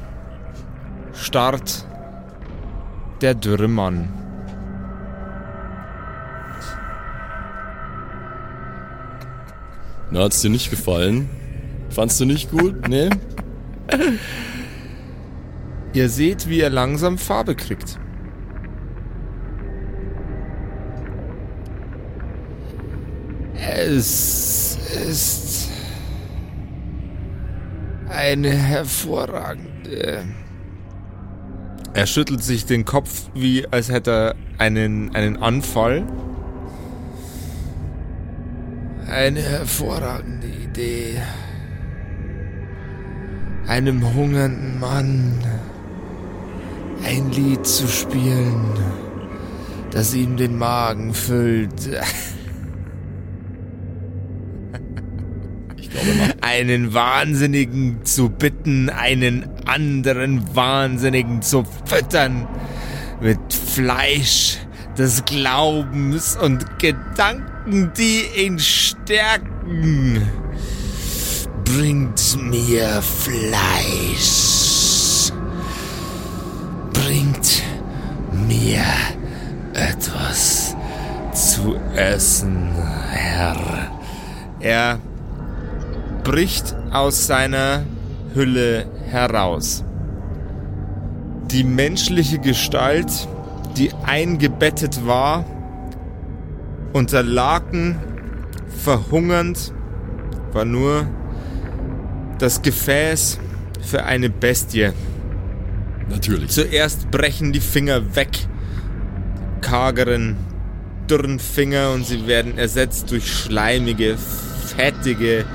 [1.14, 1.86] starrt
[3.22, 4.10] der dürre Mann.
[10.10, 11.28] Na, hat's dir nicht gefallen?
[11.90, 12.88] Fandst du nicht gut?
[12.88, 13.10] Nee?
[15.92, 17.98] Ihr seht, wie er langsam Farbe kriegt.
[23.56, 24.47] Es
[25.08, 25.68] ist
[28.08, 30.24] eine hervorragende.
[31.94, 36.04] Er schüttelt sich den Kopf, wie als hätte er einen, einen Anfall.
[39.10, 41.20] Eine hervorragende Idee.
[43.66, 45.44] Einem hungernden Mann
[47.04, 48.64] ein Lied zu spielen,
[49.90, 51.72] das ihm den Magen füllt.
[55.80, 56.37] Ich glaube, mach.
[56.48, 62.48] Einen Wahnsinnigen zu bitten, einen anderen Wahnsinnigen zu füttern
[63.20, 64.56] mit Fleisch
[64.96, 70.26] des Glaubens und Gedanken, die ihn stärken.
[71.66, 74.50] Bringt mir Fleisch.
[76.94, 77.62] Bringt
[78.48, 78.84] mir
[79.74, 80.74] etwas
[81.34, 82.70] zu essen,
[83.10, 83.90] Herr.
[84.60, 84.98] Er
[86.28, 87.86] bricht aus seiner
[88.34, 89.82] Hülle heraus.
[91.50, 93.26] Die menschliche Gestalt,
[93.78, 95.46] die eingebettet war,
[96.92, 97.96] unter Laken,
[98.84, 99.72] verhungernd,
[100.52, 101.06] war nur
[102.38, 103.38] das Gefäß
[103.80, 104.90] für eine Bestie.
[106.10, 106.50] Natürlich.
[106.50, 108.46] Zuerst brechen die Finger weg,
[109.62, 110.36] kargeren,
[111.08, 115.46] dürren Finger und sie werden ersetzt durch schleimige, fettige,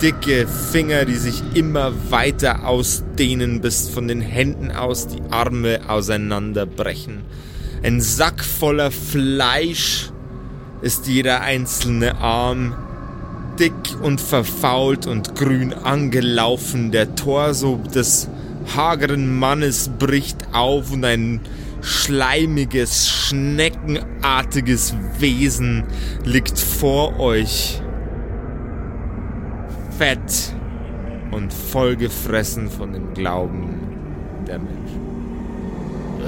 [0.00, 7.22] dicke Finger, die sich immer weiter ausdehnen, bis von den Händen aus die Arme auseinanderbrechen.
[7.82, 10.10] Ein Sack voller Fleisch
[10.82, 12.74] ist jeder einzelne Arm,
[13.58, 16.90] dick und verfault und grün angelaufen.
[16.90, 18.28] Der Torso des
[18.76, 21.40] hageren Mannes bricht auf und ein
[21.80, 25.84] schleimiges, schneckenartiges Wesen
[26.24, 27.80] liegt vor euch.
[29.98, 30.52] Fett
[31.30, 33.80] und vollgefressen von dem Glauben
[34.46, 35.00] der Menschen.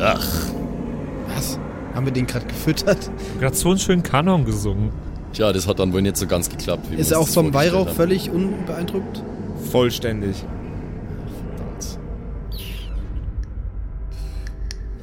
[0.01, 0.27] Ach,
[1.35, 1.59] Was?
[1.95, 3.11] Haben wir den gerade gefüttert?
[3.41, 4.91] Gerade so einen schönen Kanon gesungen.
[5.33, 6.87] tja, das hat dann wohl nicht so ganz geklappt.
[6.89, 7.97] Wie wir Ist er auch vom Weihrauch haben.
[7.97, 9.23] völlig unbeeindruckt?
[9.71, 10.45] Vollständig.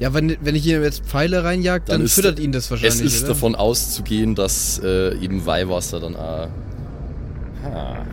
[0.00, 3.00] Ja, wenn, wenn ich ihm jetzt Pfeile reinjag, dann, Dann füttert ihn das wahrscheinlich, Es
[3.14, 3.28] ist oder?
[3.34, 6.48] davon auszugehen, dass äh, eben Weihwasser dann auch.
[7.64, 8.04] Ha.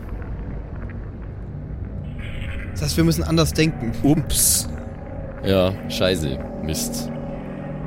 [2.82, 3.92] Das heißt, wir müssen anders denken.
[4.02, 4.68] Ups.
[5.44, 6.36] Ja, scheiße.
[6.64, 7.12] Mist.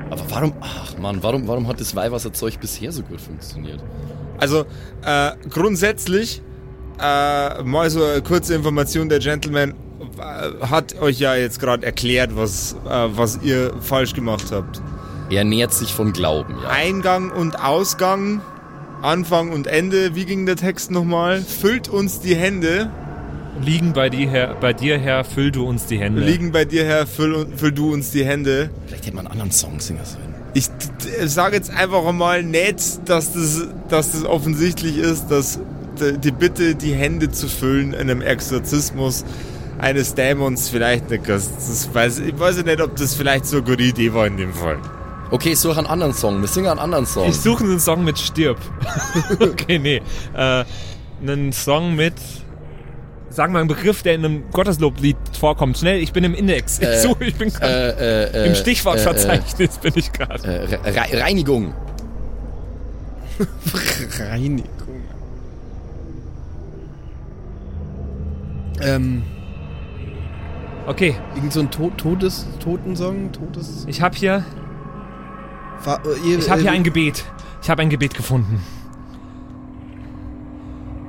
[0.09, 3.83] Aber warum, ach man, warum, warum hat das Weihwasserzeug bisher so gut funktioniert?
[4.37, 4.63] Also
[5.05, 6.41] äh, grundsätzlich
[6.97, 9.73] äh, mal so eine kurze Information der Gentleman
[10.17, 14.81] äh, hat euch ja jetzt gerade erklärt, was äh, was ihr falsch gemacht habt.
[15.29, 16.69] Er nährt sich von Glauben, ja.
[16.69, 18.39] Eingang und Ausgang,
[19.01, 20.15] Anfang und Ende.
[20.15, 21.41] Wie ging der Text nochmal?
[21.41, 22.89] Füllt uns die Hände,
[23.61, 26.21] Liegen bei dir her, bei dir her, füll du uns die Hände.
[26.21, 28.69] liegen bei dir her, füll, füll du uns die Hände.
[28.87, 30.35] Vielleicht hätte man einen anderen Song singen sollen.
[30.53, 30.69] Ich
[31.25, 35.59] sage jetzt einfach mal nicht, dass das, dass das offensichtlich ist, dass
[35.99, 39.25] die Bitte, die Hände zu füllen in einem Exorzismus
[39.77, 43.65] eines Dämons vielleicht nicht das weiß, Ich weiß ja nicht, ob das vielleicht so eine
[43.65, 44.77] gute Idee war in dem Fall.
[45.31, 46.39] Okay, ich suche einen anderen Song.
[46.41, 47.27] Wir singen einen anderen Song.
[47.27, 48.57] Ich suche einen Song mit Stirb.
[49.39, 50.01] okay, nee.
[50.33, 50.63] Äh,
[51.21, 52.13] einen Song mit.
[53.35, 55.77] Sag mal einen Begriff, der in einem Gottesloblied vorkommt.
[55.77, 56.79] Schnell, ich bin im Index.
[56.81, 60.41] Ich Äh, suche, ich bin äh, äh, äh, im Stichwortverzeichnis bin ich gerade.
[60.47, 61.73] Äh, äh, Re Reinigung.
[64.19, 64.69] Reinigung.
[68.81, 69.23] Ähm,
[70.87, 73.31] Okay, irgend so ein to Todes Totensong?
[73.31, 73.85] Todes.
[73.87, 74.45] ich habe hier,
[75.79, 77.25] Fa äh, ihr- ich habe hier äh, ein Gebet.
[77.63, 78.61] Ich habe ein Gebet gefunden.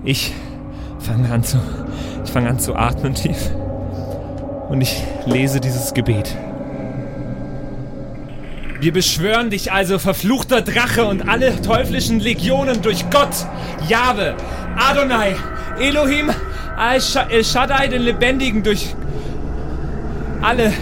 [0.02, 0.32] Ich
[0.98, 1.58] fange an zu,
[2.26, 3.50] ich fange an zu atmen tief
[4.68, 6.36] und ich lese dieses Gebet.
[8.80, 13.46] Wir beschwören dich also, verfluchter Drache und alle teuflischen Legionen durch Gott,
[13.88, 14.34] Jahwe,
[14.76, 15.36] Adonai,
[15.80, 16.30] Elohim,
[16.76, 18.94] El Shaddai, den Lebendigen, durch
[20.42, 20.72] alle,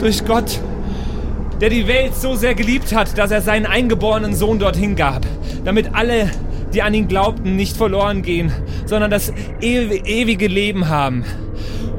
[0.00, 0.60] durch Gott,
[1.60, 5.24] der die Welt so sehr geliebt hat, dass er seinen eingeborenen Sohn dorthin gab,
[5.64, 6.30] damit alle,
[6.74, 8.52] die an ihn glaubten, nicht verloren gehen,
[8.90, 9.32] sondern das
[9.62, 11.24] ew ewige Leben haben.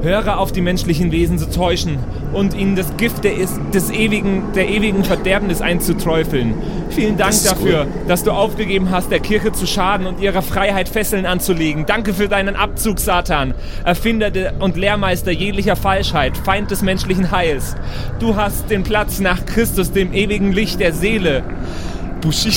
[0.02, 1.98] Höre auf, die menschlichen Wesen zu täuschen
[2.32, 3.34] und ihnen das Gift der,
[3.72, 6.54] des ewigen, der ewigen Verderbnis einzuträufeln.
[6.90, 10.88] Vielen Dank Das dafür, dass du aufgegeben hast, der Kirche zu schaden und ihrer Freiheit
[10.88, 11.86] Fesseln anzulegen.
[11.86, 17.74] Danke für deinen Abzug, Satan, Erfinder de- und Lehrmeister jeglicher Falschheit, Feind des menschlichen Heils.
[18.18, 21.42] Du hast den Platz nach Christus, dem ewigen Licht der Seele.
[22.20, 22.52] Bushi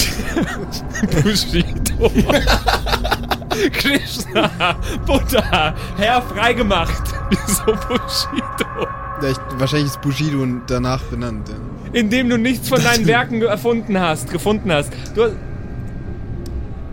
[1.23, 2.11] Bushido.
[3.71, 4.75] Krishna,
[5.05, 7.03] Buddha, Herr freigemacht.
[7.29, 8.87] Wieso Bushido?
[9.21, 11.49] Ja, ich, wahrscheinlich ist Bushido danach benannt.
[11.49, 11.55] Ja.
[11.93, 14.91] Indem du nichts von deinen Werken erfunden hast, gefunden hast.
[15.15, 15.35] Du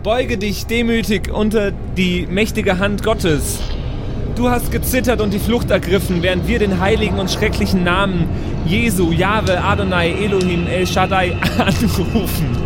[0.03, 3.59] beuge dich demütig unter die mächtige Hand Gottes.
[4.35, 8.27] Du hast gezittert und die Flucht ergriffen, während wir den heiligen und schrecklichen Namen
[8.65, 12.57] Jesu, Jahwe, Adonai, Elohim, El Shaddai anrufen.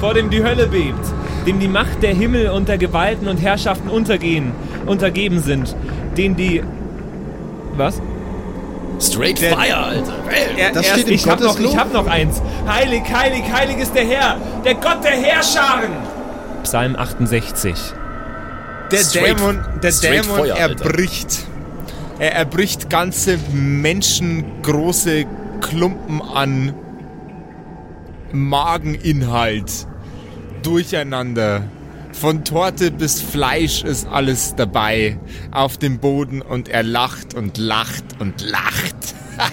[0.00, 0.98] Vor dem die Hölle bebt,
[1.46, 4.52] dem die Macht der Himmel und der Gewalten und Herrschaften untergehen,
[4.86, 5.74] untergeben sind,
[6.16, 6.62] den die...
[7.76, 8.00] Was?
[9.00, 10.12] Straight Der- Fire, Alter.
[10.58, 12.40] Er, Das er- steht im Ich hab, noch, ich hab noch eins.
[12.68, 15.90] Heilig, heilig, heilig ist der Herr, der Gott der Herrscharen.
[16.62, 17.74] Psalm 68.
[18.92, 21.46] der Straight- Dämon, der Dämon Feuer, erbricht.
[22.18, 25.24] Er erbricht ganze menschengroße
[25.60, 26.74] Klumpen an
[28.32, 29.86] Mageninhalt
[30.62, 31.64] durcheinander.
[32.12, 35.18] Von Torte bis Fleisch ist alles dabei
[35.50, 38.96] auf dem Boden und er lacht und lacht und lacht.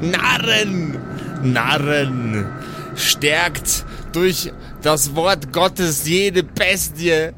[0.00, 0.98] Narren,
[1.42, 2.46] Narren,
[2.94, 4.52] stärkt durch
[4.82, 7.30] das Wort Gottes jede Bestie,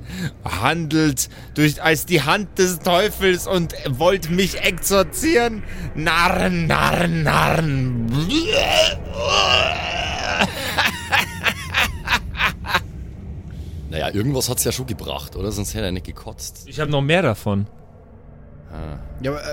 [0.44, 5.62] handelt durch als die Hand des Teufels und wollt mich exorzieren.
[5.94, 7.97] Narren, Narren, Narren.
[13.90, 15.50] Naja, irgendwas hat's ja schon gebracht, oder?
[15.50, 16.64] Sonst hätte er nicht gekotzt.
[16.66, 17.66] Ich habe noch mehr davon.
[19.22, 19.46] Ja, aber, äh,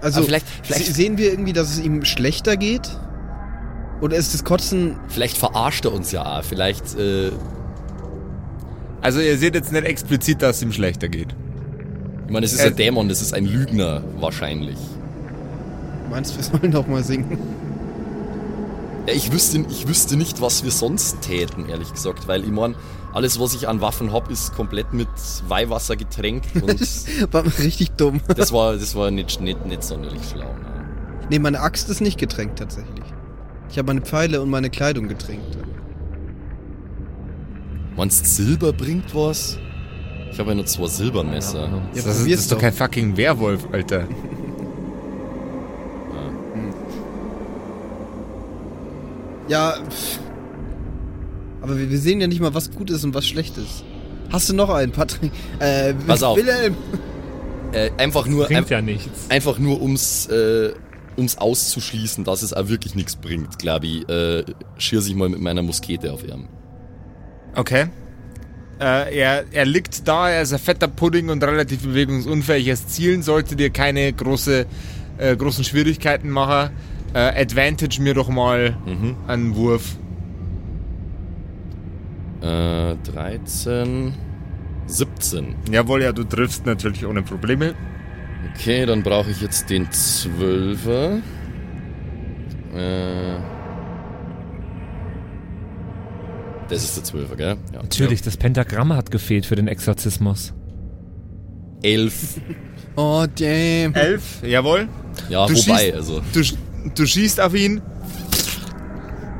[0.00, 2.88] also, Aber vielleicht- vielleicht- se- sehen wir irgendwie, dass es ihm schlechter geht?
[4.00, 6.42] Oder ist das Kotzen, Vielleicht verarscht er uns ja auch.
[6.44, 7.30] Vielleicht, äh,
[9.02, 11.34] Also ihr seht jetzt nicht explizit, dass es ihm schlechter geht.
[12.26, 14.78] ich meine, es ist Äh, ein Dämon, das ist ein Lügner wahrscheinlich.
[16.08, 17.36] meinst du, wir sollen doch mal singen?
[19.06, 22.76] Ja, ich wüsste, ich wüsste nicht, was wir sonst täten, ehrlich gesagt, weil ich mein,
[23.12, 25.08] alles, was ich an Waffen hab, ist komplett mit
[25.48, 26.80] Weihwasser getränkt und
[27.32, 28.20] War richtig dumm.
[28.36, 30.44] das war, das war nicht, nicht, nicht sonderlich schlau.
[30.44, 30.86] Ne?
[31.30, 33.04] Nee, meine Axt ist nicht getränkt tatsächlich.
[33.70, 35.58] Ich habe meine Pfeile und meine Kleidung getränkt.
[37.96, 39.58] Meinst Silber bringt was?
[40.30, 41.68] Ich habe ja nur zwei Silbermesser.
[41.68, 42.58] Ja, das, ist, das ist doch.
[42.58, 44.06] kein fucking Werwolf, Alter.
[49.48, 50.18] Ja, pff.
[51.60, 53.84] aber wir, wir sehen ja nicht mal, was gut ist und was schlecht ist.
[54.30, 55.30] Hast du noch einen, Patrick?
[55.58, 56.36] Äh, Pass auf.
[56.38, 56.76] Wilhelm.
[57.72, 59.30] Äh, einfach nur, Bringt ein, ja nichts.
[59.30, 60.72] einfach nur ums, äh,
[61.16, 64.44] ums auszuschließen, dass es auch wirklich nichts bringt, glaube ich, äh,
[64.78, 66.48] schirr ich mal mit meiner Muskete auf ihn.
[67.54, 67.86] Okay.
[68.80, 72.66] Äh, er, er liegt da, er ist ein fetter Pudding und relativ bewegungsunfähig.
[72.68, 74.66] Das Zielen sollte dir keine große,
[75.18, 76.70] äh, großen Schwierigkeiten machen.
[77.14, 79.16] Äh, advantage mir doch mal Mhm.
[79.26, 79.96] einen Wurf.
[82.40, 84.14] Äh, 13,
[84.86, 85.54] 17.
[85.70, 87.74] Jawohl, ja, du triffst natürlich ohne Probleme.
[88.54, 91.18] Okay, dann brauche ich jetzt den Zwölfer.
[92.74, 93.36] Äh,
[96.68, 97.56] das ist der Zwölfer, gell?
[97.72, 97.82] Ja.
[97.82, 100.52] Natürlich, das Pentagramm hat gefehlt für den Exorzismus.
[101.82, 102.40] Elf.
[102.94, 103.94] Oh, damn.
[103.94, 104.86] Elf, jawohl.
[105.30, 106.20] Ja, Du wobei, schießt- also.
[106.34, 106.40] Du,
[106.94, 107.80] du schießt auf ihn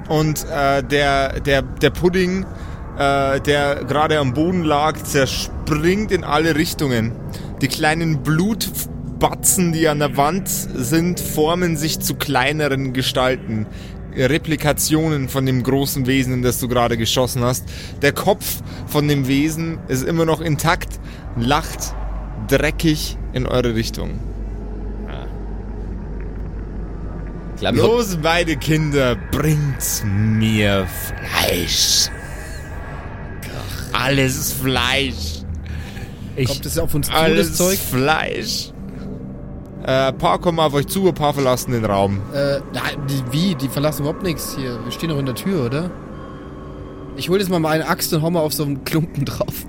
[0.08, 2.44] und äh, der, der, der Pudding,
[2.98, 7.12] äh, der gerade am Boden lag, zerspringt in alle Richtungen.
[7.60, 13.66] Die kleinen Blutbatzen, die an der Wand sind, formen sich zu kleineren Gestalten.
[14.14, 17.64] Replikationen von dem großen Wesen, in das du gerade geschossen hast.
[18.02, 21.00] Der Kopf von dem Wesen ist immer noch intakt,
[21.36, 21.94] lacht
[22.48, 24.18] dreckig in eure Richtung.
[27.51, 32.10] Ich glaub, Los, beide Kinder, bringt mir Fleisch.
[33.92, 35.42] Alles Fleisch.
[36.36, 37.78] Ich, Kommt es auf uns zu, Alles das Zeug?
[37.78, 38.72] Fleisch.
[39.84, 42.20] Äh, ein paar kommen auf euch zu, ein paar verlassen den Raum.
[42.32, 42.60] Äh,
[43.08, 43.54] die, wie?
[43.54, 44.78] Die verlassen überhaupt nichts hier.
[44.84, 45.90] Wir stehen doch in der Tür, oder?
[47.16, 49.66] Ich hol jetzt mal eine Axt und hau mal auf so einen Klumpen drauf.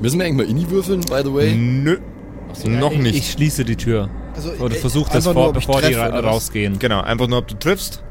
[0.00, 1.54] Müssen wir eigentlich mal Inni würfeln, by the way?
[1.54, 1.98] Nö,
[2.66, 3.16] noch ich, nicht.
[3.16, 4.08] ich schließe die Tür.
[4.38, 6.78] Also, Oder äh, versuch das nur, vor, ich bevor die ra rausgehen.
[6.78, 8.04] genau, einfach nur, ob du triffst.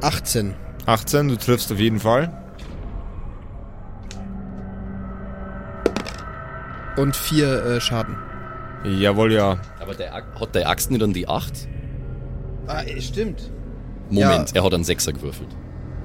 [0.00, 0.54] 18.
[0.86, 2.32] 18, du triffst auf jeden Fall.
[6.96, 8.16] Und vier äh, Schaden.
[8.84, 9.58] Jawohl, ja.
[9.80, 11.68] Aber der, hat der Axt nicht dann die 8?
[12.66, 13.50] Ah, stimmt.
[14.08, 14.56] Moment, Ja.
[14.60, 15.48] er hat einen Sechser gewürfelt.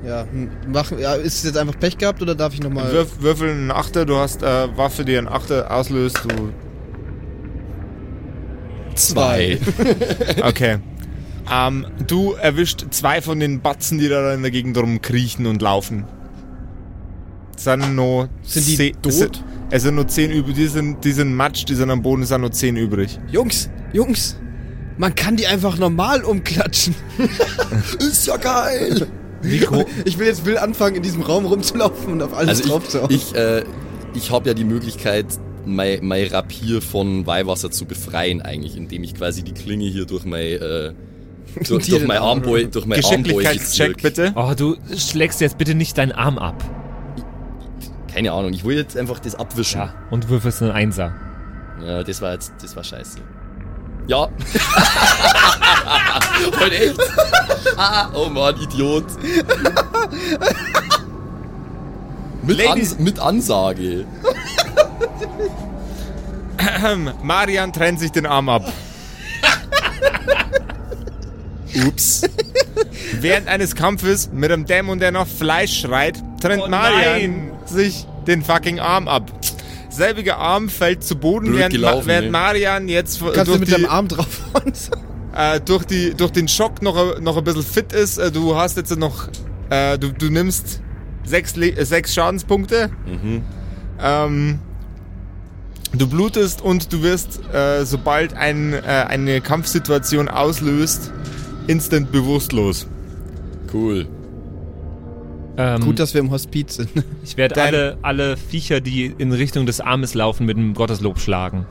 [0.06, 2.92] Ja, hm, mach, ja, ist es jetzt einfach Pech gehabt oder darf ich nochmal...
[2.92, 6.20] Würf, würfel einen Achter, du hast äh, Waffe, die einen Achter auslöst.
[6.26, 6.52] Du,
[9.00, 9.58] Zwei.
[10.44, 10.78] okay.
[11.52, 16.06] ähm, du erwischt zwei von den Batzen, die da in der Gegend rumkriechen und laufen.
[17.56, 19.12] Es sind nur Sind die zehn- tot?
[19.12, 20.56] Es sind, es sind nur zehn übrig.
[20.56, 23.20] Die sind, die sind Matsch, die sind am Boden, es sind nur zehn übrig.
[23.32, 24.38] Jungs, Jungs,
[24.98, 26.96] man kann die einfach normal umklatschen.
[28.00, 29.08] Ist ja geil!
[29.62, 32.90] Gro Ich will jetzt will anfangen, in diesem Raum rumzulaufen und auf alles Also drauf
[32.90, 33.10] zu hauen.
[33.10, 33.64] ich, ich, äh,
[34.14, 35.26] ich habe ja die Möglichkeit,
[35.76, 40.26] mein, mein Rapier von Weihwasser zu befreien eigentlich, indem ich quasi die Klinge hier durch
[40.26, 40.94] mein, äh,
[41.68, 44.34] durch, durch mein Arm Armbeutel, durch mein Geschicklichkeitscheck bitte.
[44.36, 46.64] Oh, du schlägst jetzt bitte nicht deinen Arm ab.
[48.14, 49.82] Keine Ahnung, ich will jetzt einfach das abwischen.
[49.82, 49.94] Ja.
[50.10, 51.14] Und würfelst einen Einser.
[51.86, 53.20] Ja, das war jetzt, das war scheiße.
[54.08, 54.28] Ja.
[56.60, 57.00] Heute echt?
[57.78, 59.06] Ah, oh Mann, Idiot.
[62.44, 64.06] Mit, Ans mit Ansage.
[67.24, 68.72] Marian trennt sich den Arm ab.
[71.88, 72.24] Ups.
[73.20, 78.44] Während eines Kampfes mit einem Dämon, der nach Fleisch schreit, trennt Oh Marian sich den
[78.44, 79.32] fucking Arm ab.
[79.90, 82.32] Selbiger Arm fällt zu Boden, Blöd während, gelaufen, während.
[82.32, 84.74] Marian jetzt Kannst du durch, mit die, deinem Arm draufhauen?
[85.36, 88.18] äh, durch, die, durch den Schock noch, noch ein bisschen fit ist.
[88.18, 89.28] Äh, du hast jetzt noch,
[89.70, 90.82] äh, du, du nimmst
[91.30, 92.90] sechs, Le äh, sechs Schadenspunkte.
[94.02, 94.60] Ähm,
[95.94, 101.12] du blutest und du wirst, äh, sobald ein, äh, eine Kampfsituation auslöst,
[101.68, 102.88] instant bewusstlos.
[103.74, 104.08] Cool.
[105.58, 106.90] Ähm, Gut, dass wir im Hospiz sind.
[107.24, 111.66] ich werde alle, alle Viecher, die in Richtung des Armes laufen, mit dem Gotteslob schlagen.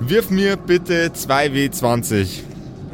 [0.00, 2.40] Wirf mir bitte 2W20.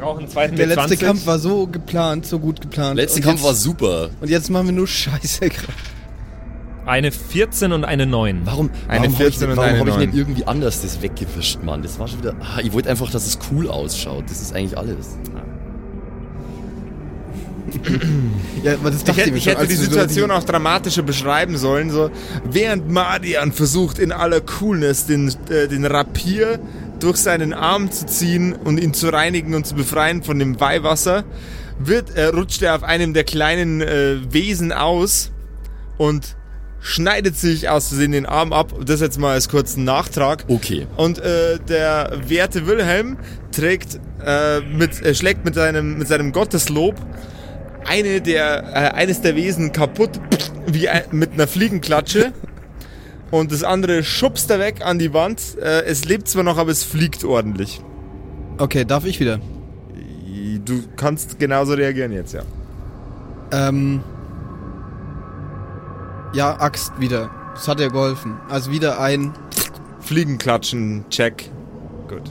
[0.05, 2.95] Brauchen einen zweiten Der letzte Kampf war so geplant, so gut geplant.
[2.95, 4.09] Letzter Und Kampf jetzt, war super.
[4.21, 5.73] Und jetzt machen wir nur Scheiße gerade.
[6.85, 8.41] Eine 14 und eine 9.
[8.43, 10.05] Warum, Eine warum habe ich, 14 und warum eine hab ich 9.
[10.05, 11.81] nicht irgendwie anders das weggewischt, Mann?
[11.81, 12.35] Das war schon wieder.
[12.39, 14.25] Ah, ich wollte einfach, dass es cool ausschaut.
[14.29, 15.17] Das ist eigentlich alles.
[18.63, 21.01] Ja, aber das Ich hätte, ich schon, hätte als die du so Situation auch dramatischer
[21.01, 21.89] beschreiben sollen.
[21.89, 22.11] So,
[22.43, 26.59] während Marian versucht in aller Coolness den, äh, den Rapier
[26.99, 31.23] durch seinen Arm zu ziehen und ihn zu reinigen und zu befreien von dem Weihwasser,
[31.79, 35.31] wird, äh, rutscht er auf einem der kleinen äh, Wesen aus
[35.97, 36.35] und
[36.79, 38.73] schneidet sich aus Versehen den Arm ab.
[38.85, 40.45] Das jetzt mal als kurzen Nachtrag.
[40.47, 40.87] Okay.
[40.95, 43.17] Und äh, der werte Wilhelm
[43.51, 46.95] trägt äh, mit, äh, schlägt mit seinem, mit seinem Gotteslob
[47.85, 50.11] eine der, äh, eines der Wesen kaputt
[50.67, 52.31] wie ein, mit einer Fliegenklatsche.
[53.31, 55.57] Und das andere schubst er weg an die Wand.
[55.59, 57.81] Äh, es lebt zwar noch, aber es fliegt ordentlich.
[58.57, 59.39] Okay, darf ich wieder?
[60.63, 62.41] Du kannst genauso reagieren jetzt, ja.
[63.51, 64.01] Ähm.
[66.33, 67.29] Ja, Axt wieder.
[67.53, 68.37] Das hat ja geholfen.
[68.49, 69.33] Also wieder ein
[70.01, 71.49] Fliegenklatschen, check.
[72.07, 72.21] Gut.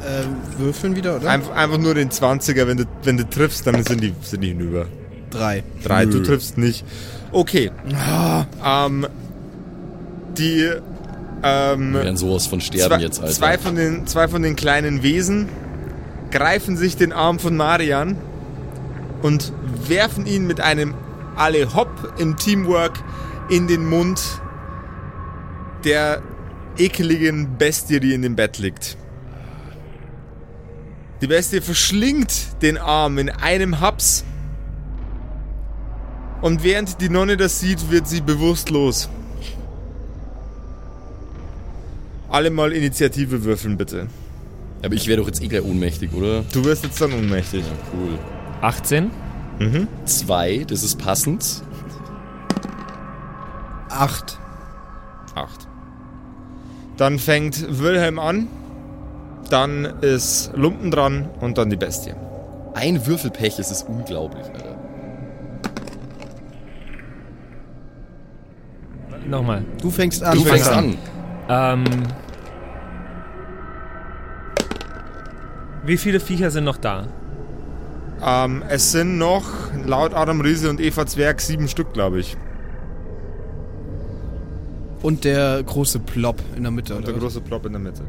[0.00, 1.28] äh, Würfeln wieder, oder?
[1.28, 4.48] Einf einfach nur den 20er, wenn du, wenn du triffst, dann sind die, sind die
[4.48, 4.86] hinüber.
[5.30, 5.64] Drei.
[5.82, 6.12] Drei, Nö.
[6.12, 6.84] du triffst nicht.
[7.32, 7.70] Okay.
[8.64, 9.06] Ähm,
[10.38, 10.70] die
[11.42, 13.32] ähm, Wir werden sowas von sterben zwei, jetzt, Alter.
[13.32, 15.48] zwei, von den, zwei von den kleinen Wesen
[16.30, 18.16] greifen sich den Arm von Marian
[19.22, 19.52] und
[19.86, 20.94] werfen ihn mit einem
[21.36, 23.02] alle Hopp im Teamwork
[23.48, 24.20] in den Mund
[25.84, 26.22] der
[26.78, 28.96] ekeligen Bestie, die in dem Bett liegt.
[31.20, 34.24] Die Bestie verschlingt den Arm in einem Haps.
[36.42, 39.08] Und während die Nonne das sieht, wird sie bewusstlos.
[42.28, 44.08] Alle mal Initiative würfeln, bitte.
[44.84, 46.42] Aber ich wäre doch jetzt eh gleich ohnmächtig, oder?
[46.52, 47.62] Du wirst jetzt dann ohnmächtig.
[47.62, 48.18] Ja, cool.
[48.62, 49.10] 18.
[50.04, 51.62] Zwei, das ist passend.
[53.88, 54.38] Acht.
[55.34, 55.66] Acht.
[56.96, 58.48] Dann fängt Wilhelm an.
[59.48, 62.14] Dann ist Lumpen dran und dann die Bestie.
[62.74, 64.76] Ein Würfelpech, es ist unglaublich, Alter.
[69.26, 69.64] Nochmal.
[69.80, 70.36] Du fängst an.
[70.36, 70.98] Du fängst fängst an.
[71.48, 71.84] Ähm.
[75.84, 77.06] Wie viele Viecher sind noch da?
[78.24, 79.44] Ähm, es sind noch,
[79.84, 82.36] laut Adam Riese und Eva Zwerg, sieben Stück, glaube ich.
[85.02, 87.20] Und der große Plop in der Mitte, Und der was?
[87.22, 88.02] große Plop in der Mitte.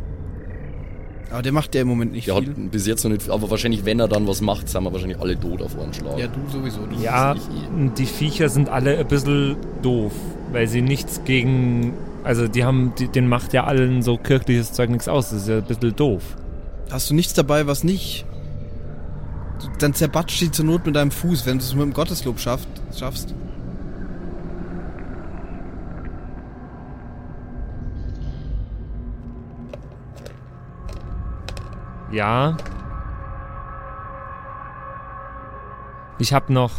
[1.29, 2.47] Aber der macht ja im Moment nicht Der viel.
[2.49, 5.19] hat bis jetzt noch nicht, aber wahrscheinlich, wenn er dann was macht, sind wir wahrscheinlich
[5.19, 6.17] alle tot auf einen Schlag.
[6.17, 6.79] Ja, du sowieso.
[6.88, 7.38] Du Ja, eh.
[7.97, 10.13] die Viecher sind alle ein bisschen doof,
[10.53, 11.93] weil sie nichts gegen
[12.28, 15.30] Also die haben, die, den macht ja allen so kirchliches Zeug nichts aus.
[15.30, 16.36] Das ist ja ein bisschen doof.
[16.91, 18.25] Hast du nichts dabei, was nicht?
[19.80, 22.67] Dann zerbatscht die zur Not mit deinem Fuß, wenn du es mit dem Gotteslob schafft,
[22.93, 23.34] schaffst.
[32.11, 32.57] Ja.
[36.19, 36.73] Ich habe noch,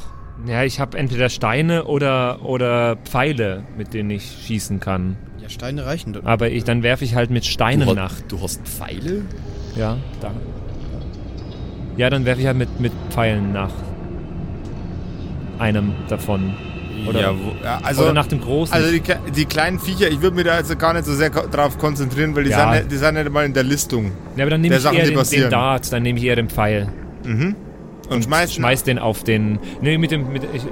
[0.44, 5.16] ja, ich habe entweder Steine oder oder Pfeile, mit denen ich schießen kann.
[5.48, 6.24] Ja, Steine reichen doch.
[6.24, 8.14] Aber ich, dann werfe ich halt mit Steinen du, nach.
[8.28, 9.22] du hast Pfeile?
[9.76, 10.30] Ja, da.
[11.96, 13.70] Ja, dann werfe ich halt mit, mit Pfeilen nach
[15.58, 16.54] einem davon.
[17.08, 18.74] Oder, ja, wo, ja, also, oder nach dem großen.
[18.74, 19.00] also die,
[19.34, 22.44] die kleinen Viecher, ich würde mir da also gar nicht so sehr drauf konzentrieren, weil
[22.44, 22.72] die, Ja.
[22.72, 24.12] sind, nicht, die sind nicht mal in der Listung.
[24.36, 25.50] ja, aber dann nehme ich Sachen, eher den, den.
[25.50, 26.88] Dart, dann nehme ich eher den Pfeil.
[28.10, 29.58] Und schmeißt Schmeiß den auf den.
[29.80, 30.32] Nee, mit dem.
[30.32, 30.62] Mit, ich,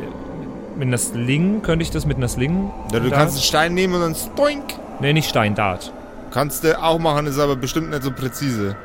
[0.77, 2.71] mit einer Sling könnte ich das mit einer Sling.
[2.93, 3.21] Ja, du Dart?
[3.21, 4.65] kannst einen Stein nehmen und dann spoink.
[5.01, 5.93] Nee, nicht Stein, Dart.
[6.31, 8.77] Kannst du auch machen, ist aber bestimmt nicht so präzise.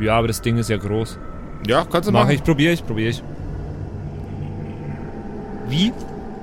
[0.00, 1.18] Ja, aber das Ding ist ja groß.
[1.66, 2.34] Ja, kannst du Mach machen.
[2.34, 3.22] ich, probiere ich, probiere ich.
[5.68, 5.92] Wie?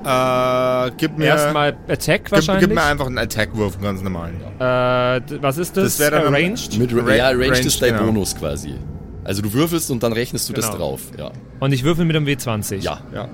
[0.05, 2.65] Äh, gib mir, Erstmal Attack gib, wahrscheinlich.
[2.67, 4.35] gib mir einfach einen Attack-Wurf, einen ganz normalen.
[4.59, 5.97] äh, was ist das?
[5.97, 6.77] Das wäre dann- Arranged.
[6.79, 8.05] Mit Ra- ja, Ranged Ranged, ist dein genau.
[8.05, 8.75] Bonus quasi.
[9.25, 10.77] Also du würfelst und dann rechnest du das Genau.
[10.77, 11.01] drauf.
[11.17, 11.31] Ja.
[11.59, 12.77] Und ich würfel mit einem W20.
[12.77, 12.99] Ja.
[13.13, 13.27] Ja.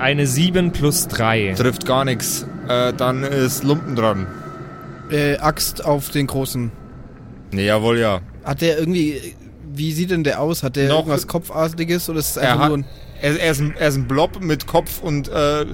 [0.00, 1.54] Eine 7 plus 3.
[1.56, 2.46] Trifft gar nichts.
[2.68, 4.26] Äh, dann ist Lumpen dran.
[5.10, 6.70] Äh, Axt auf den großen.
[7.52, 8.20] Nee, jawohl, ja.
[8.44, 9.34] Hat der irgendwie.
[9.72, 10.62] Wie sieht denn der aus?
[10.62, 12.84] Hat der Noch- irgendwas Kopfartiges oder ist es Er, einfach hat, nur ein.
[13.20, 15.64] er, er, ist ein, er ist ein Blob mit Kopf und äh,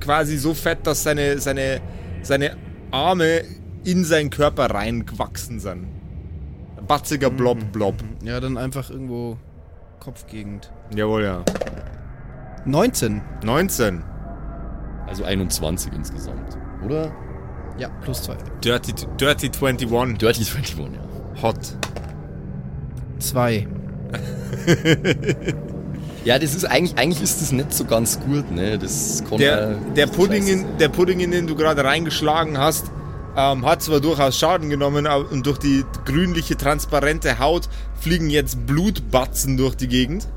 [0.00, 1.80] quasi so fett, dass seine, seine,
[2.22, 2.56] seine
[2.90, 3.42] Arme
[3.84, 5.86] in seinen Körper reingewachsen sind.
[6.88, 7.94] Batziger Blob, Blob.
[8.24, 9.36] Ja, dann einfach irgendwo
[10.00, 10.70] Kopfgegend.
[10.94, 11.44] Jawohl, ja.
[12.64, 13.22] 19.
[13.44, 14.02] 19.
[15.06, 16.58] Also 21 insgesamt.
[16.84, 17.12] Oder?
[17.78, 18.36] Ja, plus 2.
[18.62, 20.18] Dirty, Dirty 21.
[20.18, 21.42] Dirty 21, ja.
[21.42, 21.58] Hot.
[23.18, 23.68] 2.
[26.24, 28.78] Ja, das ist eigentlich, eigentlich ist das nicht so ganz gut, ne?
[28.78, 32.92] Das kann Der, der, Pudding, in, der Pudding, in den du gerade reingeschlagen hast,
[33.36, 38.66] ähm, hat zwar durchaus Schaden genommen aber, und durch die grünliche, transparente Haut fliegen jetzt
[38.66, 40.28] Blutbatzen durch die Gegend.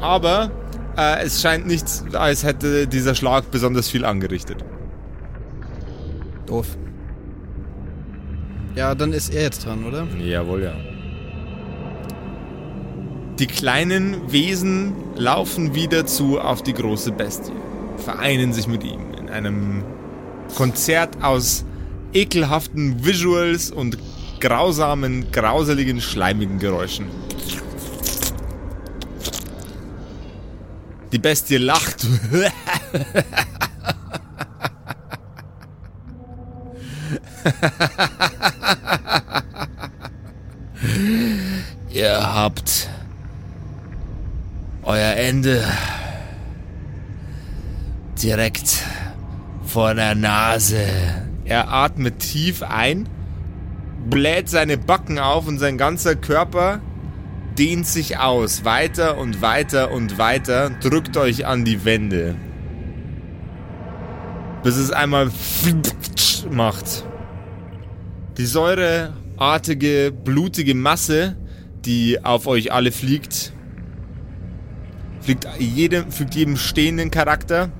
[0.00, 0.50] Aber
[0.96, 4.64] äh, es scheint nicht, als hätte dieser Schlag besonders viel angerichtet.
[6.46, 6.76] Doof.
[8.74, 10.06] Ja, dann ist er jetzt dran, oder?
[10.18, 10.74] Jawohl, ja.
[13.38, 17.52] Die kleinen Wesen laufen wieder zu auf die große Bestie,
[17.96, 19.82] vereinen sich mit ihm in einem
[20.56, 21.64] Konzert aus
[22.12, 23.96] ekelhaften Visuals und
[24.40, 27.06] grausamen, grauseligen, schleimigen Geräuschen.
[31.12, 32.06] Die Bestie lacht.
[41.90, 42.88] Ihr habt
[44.82, 45.64] euer Ende
[48.22, 48.84] direkt
[49.64, 50.84] vor der Nase.
[51.44, 53.08] Er atmet tief ein,
[54.08, 56.80] bläht seine Backen auf und sein ganzer Körper
[57.60, 58.64] dehnt sich aus.
[58.64, 60.70] Weiter und weiter und weiter.
[60.70, 62.34] Drückt euch an die Wände.
[64.62, 65.30] Bis es einmal
[66.50, 67.04] macht.
[68.38, 71.36] Die säureartige, blutige Masse,
[71.84, 73.52] die auf euch alle fliegt,
[75.20, 77.70] fliegt jedem, fügt jedem stehenden Charakter.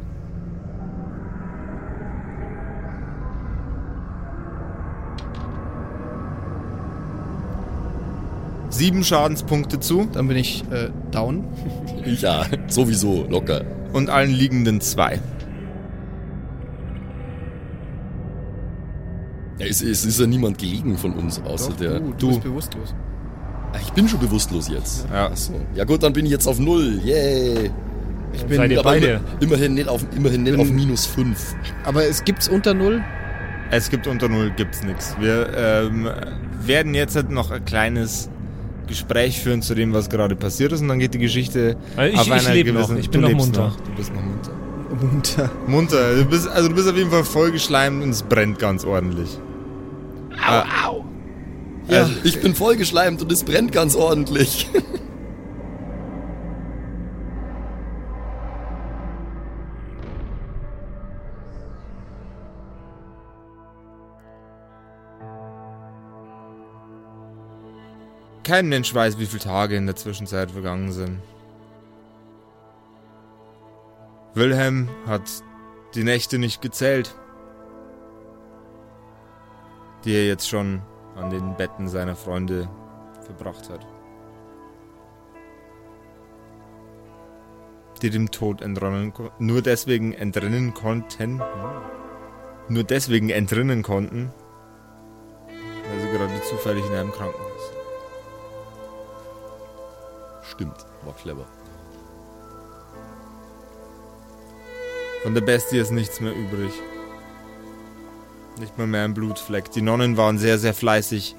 [8.80, 11.44] Sieben Schadenspunkte zu Dann bin ich äh, down.
[12.06, 13.60] Ja, sowieso, locker.
[13.92, 15.20] und allen liegenden zwei.
[19.58, 22.00] Ja, es, es ist ja niemand gelegen von uns, außer Doch, der.
[22.00, 22.94] du, du bist bewusstlos.
[23.74, 25.06] Ah, Ich bin schon bewusstlos jetzt.
[25.12, 25.26] Ja.
[25.26, 25.52] Achso.
[25.74, 27.00] Ja gut, dann bin ich jetzt auf Null.
[27.04, 27.70] Yay.
[28.32, 29.06] Ich bin, Seid ihr beide?
[29.06, 31.54] immer, immerhin nicht auf, immerhin nicht Bin- auf minus 5.
[31.84, 33.02] aber es gibt's unter Null.
[33.70, 35.14] Es gibt unter Null, gibt's nichts.
[35.20, 36.08] Wir ähm,
[36.64, 38.30] werden jetzt halt noch ein kleines
[38.90, 42.20] Gespräch führen zu dem, was gerade passiert ist und dann geht die Geschichte Also ich-
[42.20, 42.94] auf ich einer lebe gewissen...
[42.94, 43.60] noch, ich bin Du noch munter.
[43.68, 43.76] Noch.
[43.80, 44.52] Du bist noch munter.
[45.00, 45.50] Munter.
[45.66, 46.14] Munter.
[46.16, 49.38] Du bist, also du bist auf jeden Fall vollgeschleimt und es brennt ganz ordentlich.
[50.46, 51.04] Au, au.
[51.88, 54.68] Ja, Ich bin vollgeschleimt und es brennt ganz ordentlich.
[68.50, 71.20] Kein Mensch weiß, wie viele Tage in der Zwischenzeit vergangen sind.
[74.34, 75.22] Wilhelm hat
[75.94, 77.14] die Nächte nicht gezählt.
[80.04, 80.82] die er jetzt schon
[81.14, 82.68] an den Betten seiner Freunde
[83.24, 83.86] verbracht hat.
[88.02, 91.40] Die dem Tod entronnen, nur deswegen entrinnen konnten,
[92.68, 94.32] nur deswegen entrinnen konnten,
[95.46, 97.79] weil sie gerade zufällig in einem Krankenhaus sind.
[100.60, 101.46] Stimmt, war clever.
[105.22, 106.70] Von der Bestie ist nichts mehr übrig.
[108.58, 109.70] Nicht mal mehr ein Blutfleck.
[109.70, 111.34] Die Nonnen waren sehr, sehr fleißig,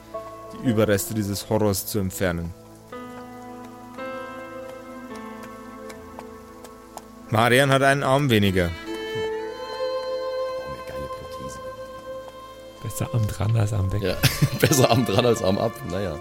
[0.53, 2.51] die Überreste dieses Horrors zu entfernen.
[7.30, 8.72] Marian hat einen Arm weniger.
[10.57, 11.59] Oh, mir geile Prothese.
[12.82, 14.01] Besser am dran als am weg.
[14.01, 14.17] Ja,
[14.59, 15.74] besser Arm dran als Arm ab.
[15.91, 16.19] Naja.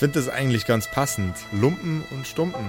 [0.00, 1.36] Ich finde das eigentlich ganz passend.
[1.52, 2.64] Lumpen und Stumpen.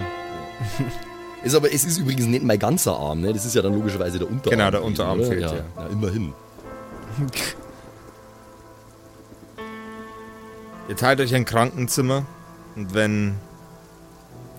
[1.45, 3.31] Ist aber, es ist übrigens nicht mein ganzer Arm, ne?
[3.31, 4.59] Das ist ja dann logischerweise der Unterarm.
[4.59, 5.29] Genau, der Unterarm oder?
[5.29, 5.55] fehlt, ja.
[5.55, 5.63] ja.
[5.77, 5.87] ja.
[5.87, 6.33] immerhin.
[10.89, 12.25] Ihr teilt euch ein Krankenzimmer
[12.75, 13.35] und wenn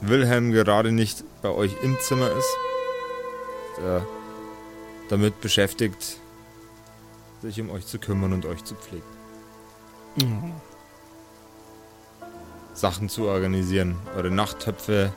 [0.00, 2.56] Wilhelm gerade nicht bei euch im Zimmer ist,
[3.76, 4.06] ist er
[5.10, 6.16] damit beschäftigt,
[7.42, 9.04] sich um euch zu kümmern und euch zu pflegen.
[12.74, 15.12] Sachen zu organisieren, eure Nachttöpfe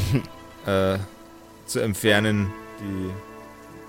[0.66, 0.98] äh,
[1.66, 3.10] zu entfernen, die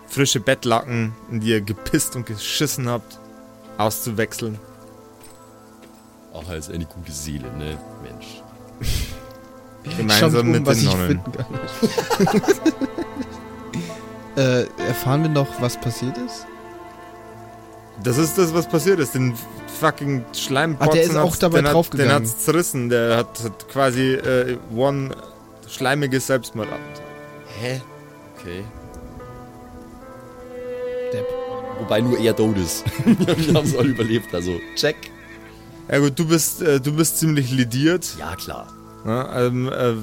[0.08, 3.20] frische Bettlaken, in die ihr gepisst und geschissen habt,
[3.78, 4.60] auszuwechseln.
[6.34, 7.78] Auch als eine gute Seele, ne?
[8.04, 8.42] Mensch.
[9.98, 11.22] Gemeinsam Shampoo, mit den ich Nonnen.
[14.36, 16.46] äh, erfahren wir noch, was passiert ist?
[18.04, 19.16] Das ist das, was passiert ist.
[19.16, 19.34] Den
[19.82, 22.10] fucking Schleimpotzen Ah, der ist auch dabei den hat, draufgegangen.
[22.10, 22.90] Den hat's zerrissen.
[22.90, 25.10] Der hat, hat quasi äh, one
[25.68, 27.02] schleimiges Selbstmordattentat.
[27.60, 27.82] Hä?
[28.38, 28.64] Okay.
[31.12, 31.26] Depp.
[31.80, 32.86] Wobei nur er tot ist.
[33.06, 34.96] Wir haben es alle überlebt, also check.
[35.92, 38.08] Ja gut, du bist, äh, du bist ziemlich lidiert.
[38.20, 38.68] Ja, klar.
[39.06, 39.96] Ja, ähm, äh,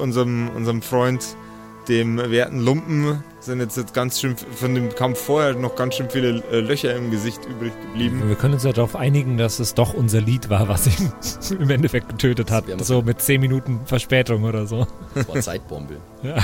[0.00, 1.24] unserem, unserem Freund,
[1.88, 6.10] dem werten Lumpen, sind jetzt, jetzt ganz schön von dem Kampf vorher noch ganz schön
[6.10, 8.22] viele äh, Löcher im Gesicht übrig geblieben.
[8.26, 11.12] Wir können uns ja darauf einigen, dass es doch unser Lied war, was ihn
[11.60, 12.64] im Endeffekt getötet hat.
[12.82, 14.86] So mit 10 Minuten Verspätung oder so.
[15.14, 15.96] Das war Zeitbombe.
[16.22, 16.36] Ja.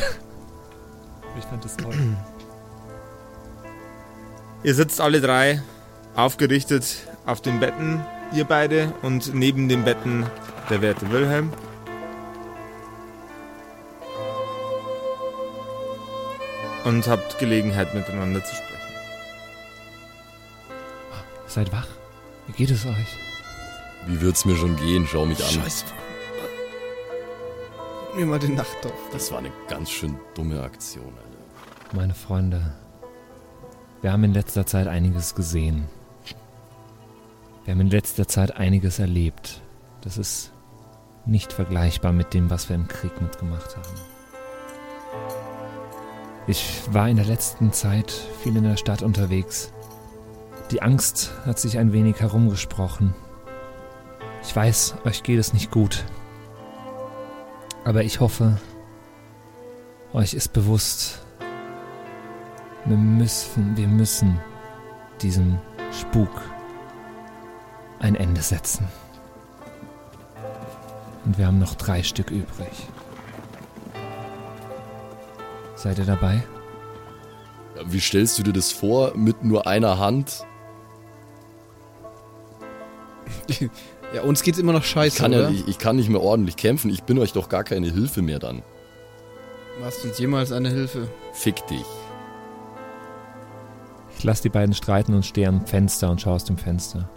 [1.38, 1.94] Ich fand das toll.
[4.62, 5.62] Ihr sitzt alle drei
[6.14, 8.00] aufgerichtet auf den Betten,
[8.34, 10.26] ihr beide, und neben den Betten
[10.70, 11.50] der werte Wilhelm.
[16.84, 18.72] Und habt Gelegenheit miteinander zu sprechen.
[21.46, 21.86] Seid wach.
[22.46, 23.18] Wie geht es euch?
[24.06, 25.06] Wie wird's mir schon gehen?
[25.06, 25.50] Schau mich an.
[25.50, 25.84] Scheiße.
[28.08, 28.92] Gib mir mal den Nachtdorf.
[29.12, 31.96] Das war eine ganz schön dumme Aktion, Alter.
[31.96, 32.74] Meine Freunde,
[34.00, 35.88] wir haben in letzter Zeit einiges gesehen.
[37.64, 39.60] Wir haben in letzter Zeit einiges erlebt.
[40.00, 40.52] Das ist
[41.26, 44.11] nicht vergleichbar mit dem, was wir im Krieg mitgemacht haben.
[46.46, 49.72] Ich war in der letzten Zeit viel in der Stadt unterwegs.
[50.72, 53.14] Die Angst hat sich ein wenig herumgesprochen.
[54.42, 56.04] Ich weiß, euch geht es nicht gut.
[57.84, 58.58] Aber ich hoffe,
[60.12, 61.24] euch ist bewusst,
[62.84, 64.40] wir müssen, wir müssen
[65.20, 65.58] diesem
[65.92, 66.42] Spuk
[68.00, 68.88] ein Ende setzen.
[71.24, 72.88] Und wir haben noch drei Stück übrig.
[75.82, 76.44] Seid ihr dabei?
[77.86, 80.44] Wie stellst du dir das vor mit nur einer Hand?
[84.14, 86.56] Ja, uns geht's immer noch Ich scheiße, kann, ja, ich, ich kann nicht mehr ordentlich
[86.56, 86.88] kämpfen.
[86.90, 88.62] Ich bin euch doch gar keine Hilfe mehr dann.
[89.80, 91.08] Warst du uns jemals eine Hilfe?
[91.32, 91.86] Fick dich.
[94.18, 97.08] Ich lasse die beiden streiten und stehe am Fenster und schaue aus dem Fenster.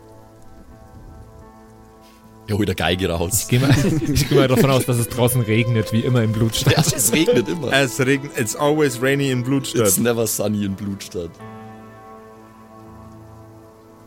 [2.47, 3.43] Ja, hol der Geige raus.
[3.43, 3.69] Ich gehe mal,
[4.13, 6.73] ich geh mal davon aus, dass es draußen regnet, wie immer in Blutstadt.
[6.73, 7.73] Ja, es regnet immer.
[7.73, 9.87] Es regnet, it's always rainy in Blutstadt.
[9.87, 11.31] It's never sunny in Blutstadt.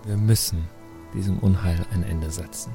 [0.05, 0.69] Wir müssen
[1.15, 2.75] diesem Unheil ein Ende setzen.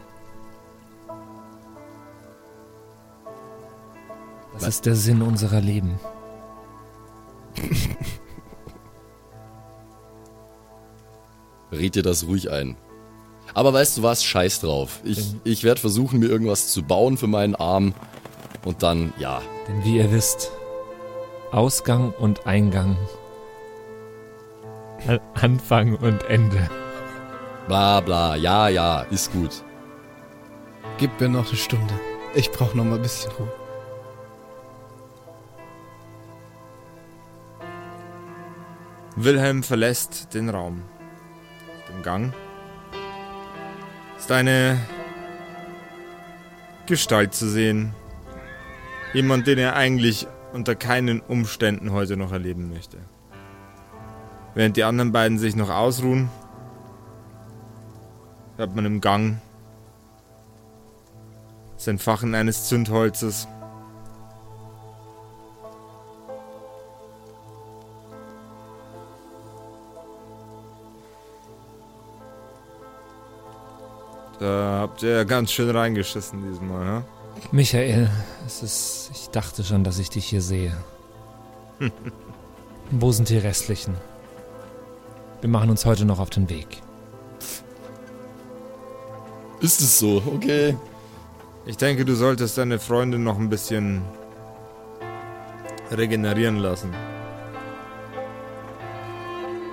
[4.54, 6.00] Das ist der Sinn unserer Leben.
[11.72, 12.78] Red dir das ruhig ein.
[13.54, 14.24] Aber weißt du was?
[14.24, 15.00] Scheiß drauf.
[15.04, 17.94] Ich, ich werde versuchen, mir irgendwas zu bauen für meinen Arm.
[18.66, 19.42] Und dann, ja.
[19.68, 20.52] Denn wie ihr wisst,
[21.52, 22.98] Ausgang und Eingang,
[25.08, 26.70] An- Anfang und Ende.
[27.68, 28.36] Bla bla.
[28.36, 29.02] Ja, ja.
[29.04, 29.64] Ist gut.
[30.98, 31.94] Gib mir noch eine Stunde.
[32.34, 33.52] Ich brauche noch mal ein bisschen Ruhe.
[39.16, 40.82] Wilhelm verlässt den Raum.
[41.90, 42.34] dem Gang
[44.24, 44.80] ist eine
[46.86, 47.94] Gestalt zu sehen.
[49.14, 53.00] Jemand, den er eigentlich unter keinen Umständen heute noch erleben möchte.
[54.56, 56.30] Während die anderen beiden sich noch ausruhen,
[58.56, 59.42] hört man im Gang
[61.76, 63.50] das Entfachen eines Zündholzes.
[74.44, 77.04] Da habt ihr ja ganz schön reingeschissen diesmal, ne?
[77.54, 78.10] Michael,
[78.46, 79.12] es ist.
[79.14, 80.76] Ich dachte schon, dass ich dich hier sehe.
[82.92, 83.96] Wo sind die restlichen?
[85.40, 86.82] Wir machen uns heute noch auf den Weg.
[89.62, 90.22] Ist es so?
[90.36, 90.76] Okay.
[91.66, 94.02] Ich denke, du solltest deine Freundin noch ein bisschen
[95.90, 96.94] regenerieren lassen.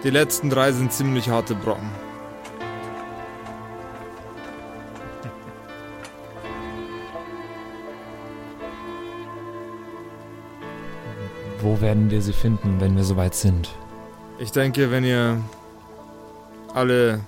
[0.05, 1.91] Die letzten drei sind ziemlich harte Brocken.
[11.61, 13.69] Wo werden wir sie finden, wenn wir soweit sind?
[14.39, 15.43] Ich denke, wenn ihr
[16.73, 17.21] alle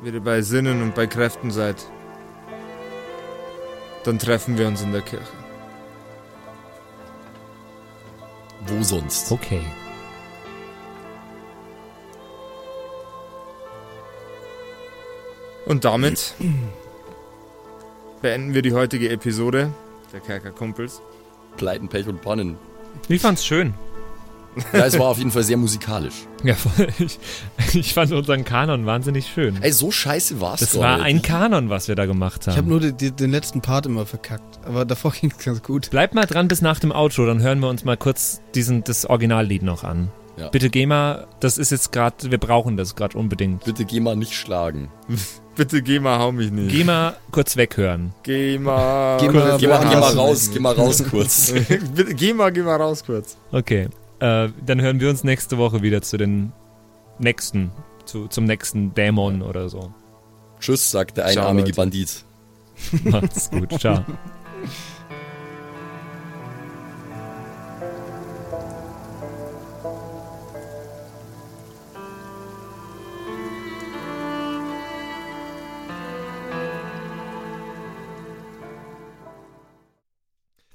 [0.00, 1.76] wieder bei Sinnen und bei Kräften seid,
[4.04, 5.26] dann treffen wir uns in der Kirche.
[8.66, 9.32] Wo sonst?
[9.32, 9.62] Okay.
[15.66, 16.34] Und damit
[18.20, 19.72] beenden wir die heutige Episode
[20.12, 21.02] der Kerkerkumpels.
[21.56, 22.56] Pleiten, Pech und Pannen.
[23.08, 23.74] Ich fand's schön.
[24.72, 26.26] Ja, es war auf jeden Fall sehr musikalisch.
[26.44, 26.88] Ja, voll.
[26.98, 27.18] ich,
[27.74, 29.56] ich fand unseren Kanon wahnsinnig schön.
[29.62, 31.06] Ey, so scheiße war's Das war nicht.
[31.06, 32.52] ein Kanon, was wir da gemacht haben.
[32.52, 34.60] Ich habe nur die, die, den letzten Part immer verkackt.
[34.66, 35.88] Aber davor ging es ganz gut.
[35.90, 39.06] Bleib mal dran bis nach dem Outro, dann hören wir uns mal kurz diesen, das
[39.06, 40.10] Originallied noch an.
[40.36, 40.48] Ja.
[40.48, 43.64] Bitte geh mal, das ist jetzt gerade, wir brauchen das gerade unbedingt.
[43.64, 44.90] Bitte geh mal nicht schlagen.
[45.54, 46.70] Bitte geh mal, hau mich nicht.
[46.74, 48.12] Geh mal kurz weghören.
[48.22, 49.18] Geh mal.
[49.18, 51.52] Geh mal- Geh mal, geh mal raus, geh mal raus kurz.
[51.94, 53.36] Bitte, geh mal, geh mal raus kurz.
[53.50, 53.88] Okay,
[54.20, 56.52] äh, dann hören wir uns nächste Woche wieder zu den
[57.18, 57.70] nächsten,
[58.06, 59.92] zu, zum nächsten Dämon oder so.
[60.58, 61.72] Tschüss, sagt der einarmige.
[61.74, 62.24] Bandit.
[63.04, 64.04] Macht's gut, ciao.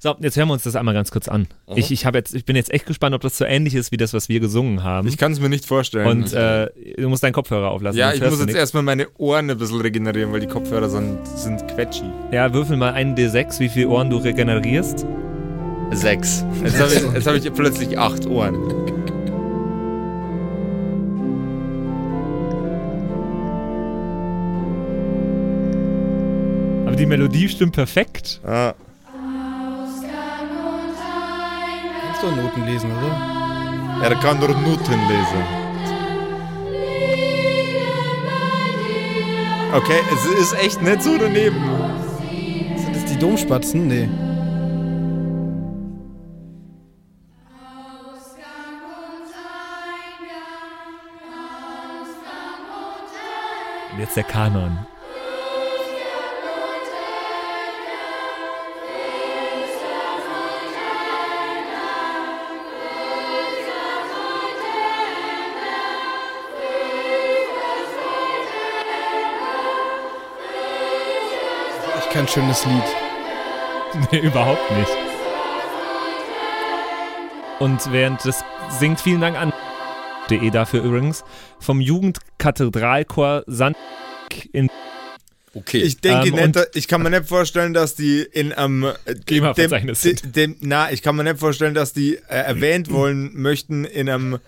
[0.07, 1.47] So, jetzt hören wir uns das einmal ganz kurz an.
[1.65, 1.75] Aha.
[1.75, 4.13] Ich, ich, jetzt, ich bin jetzt echt gespannt, ob das so ähnlich ist wie das,
[4.13, 5.05] was wir gesungen haben.
[5.05, 6.07] Ich kann es mir nicht vorstellen.
[6.07, 7.99] Und äh, du musst deinen Kopfhörer auflassen.
[7.99, 11.67] ja, ich muss jetzt erstmal meine Ohren ein bisschen regenerieren, weil die Kopfhörer sind, sind
[11.67, 12.05] quetschi.
[12.31, 15.05] Ja, würfel mal einen D6, wie viele Ohren du regenerierst.
[15.91, 16.45] Sechs.
[16.63, 18.55] Jetzt habe ich, jetzt hab ich plötzlich acht Ohren.
[26.85, 28.39] Aber die Melodie stimmt perfekt.
[28.45, 28.73] Ah,
[32.19, 34.03] Kannst du Noten lesen, oder?
[34.03, 35.43] er kann doch Noten lesen.
[39.71, 41.61] Okay, es ist echt nicht so daneben.
[42.75, 43.87] Sind das die Domspatzen?
[43.87, 44.09] Nee.
[53.93, 54.87] Und jetzt der Kanon.
[72.17, 72.83] Kein schönes Lied.
[74.11, 74.89] Nee, überhaupt nicht.
[77.59, 78.43] Und während das
[78.79, 79.53] singt, vielen Dank an
[80.29, 81.23] de dafür übrigens,
[81.59, 83.77] vom Jugendkathedralchor Sand
[84.51, 84.69] in
[85.53, 85.81] Okay.
[85.81, 88.93] Ich denke Ähm, nicht, ich kann mir nicht vorstellen, dass die in einem
[89.25, 90.35] GEMA-Verzeichnis dem, sind.
[90.35, 94.39] dem, na, ich kann mir nicht vorstellen, dass die äh, erwähnt wollen möchten in einem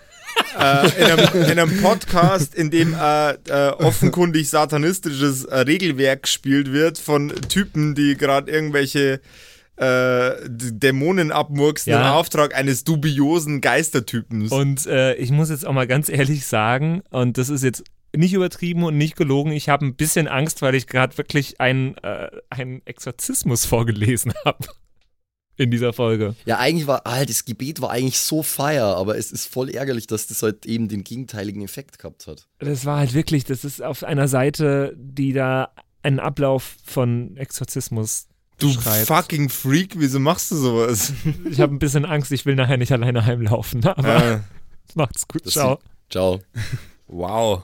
[0.58, 6.72] äh, in, einem, in einem Podcast, in dem äh, äh, offenkundig satanistisches äh, Regelwerk gespielt
[6.72, 9.22] wird von Typen, die gerade irgendwelche
[9.78, 12.02] äh, Dämonen abmurksen Ja.
[12.02, 14.52] im Auftrag eines dubiosen Geistertypens.
[14.52, 17.84] Und äh, ich muss jetzt auch mal ganz ehrlich sagen, und das ist jetzt
[18.16, 21.96] nicht übertrieben und nicht gelogen, ich habe ein bisschen Angst, weil ich gerade wirklich einen,
[22.00, 24.66] äh, einen Exorzismus vorgelesen habe
[25.60, 26.36] in dieser Folge.
[26.46, 30.08] Ja, eigentlich war, halt, das Gebet war eigentlich so fire, aber es ist voll ärgerlich,
[30.08, 32.48] dass das halt eben den gegenteiligen Effekt gehabt hat.
[32.60, 38.28] Das war halt wirklich, das ist auf einer Seite, die da einen Ablauf von Exorzismus
[38.58, 39.08] du schreibt.
[39.08, 41.12] fucking Freak, wieso machst du sowas?
[41.50, 44.40] Ich habe ein bisschen Angst, ich will nachher nicht alleine heimlaufen, aber äh,
[44.96, 45.80] macht's gut, Das ciao.
[46.10, 46.40] Ciao.
[47.08, 47.64] wow.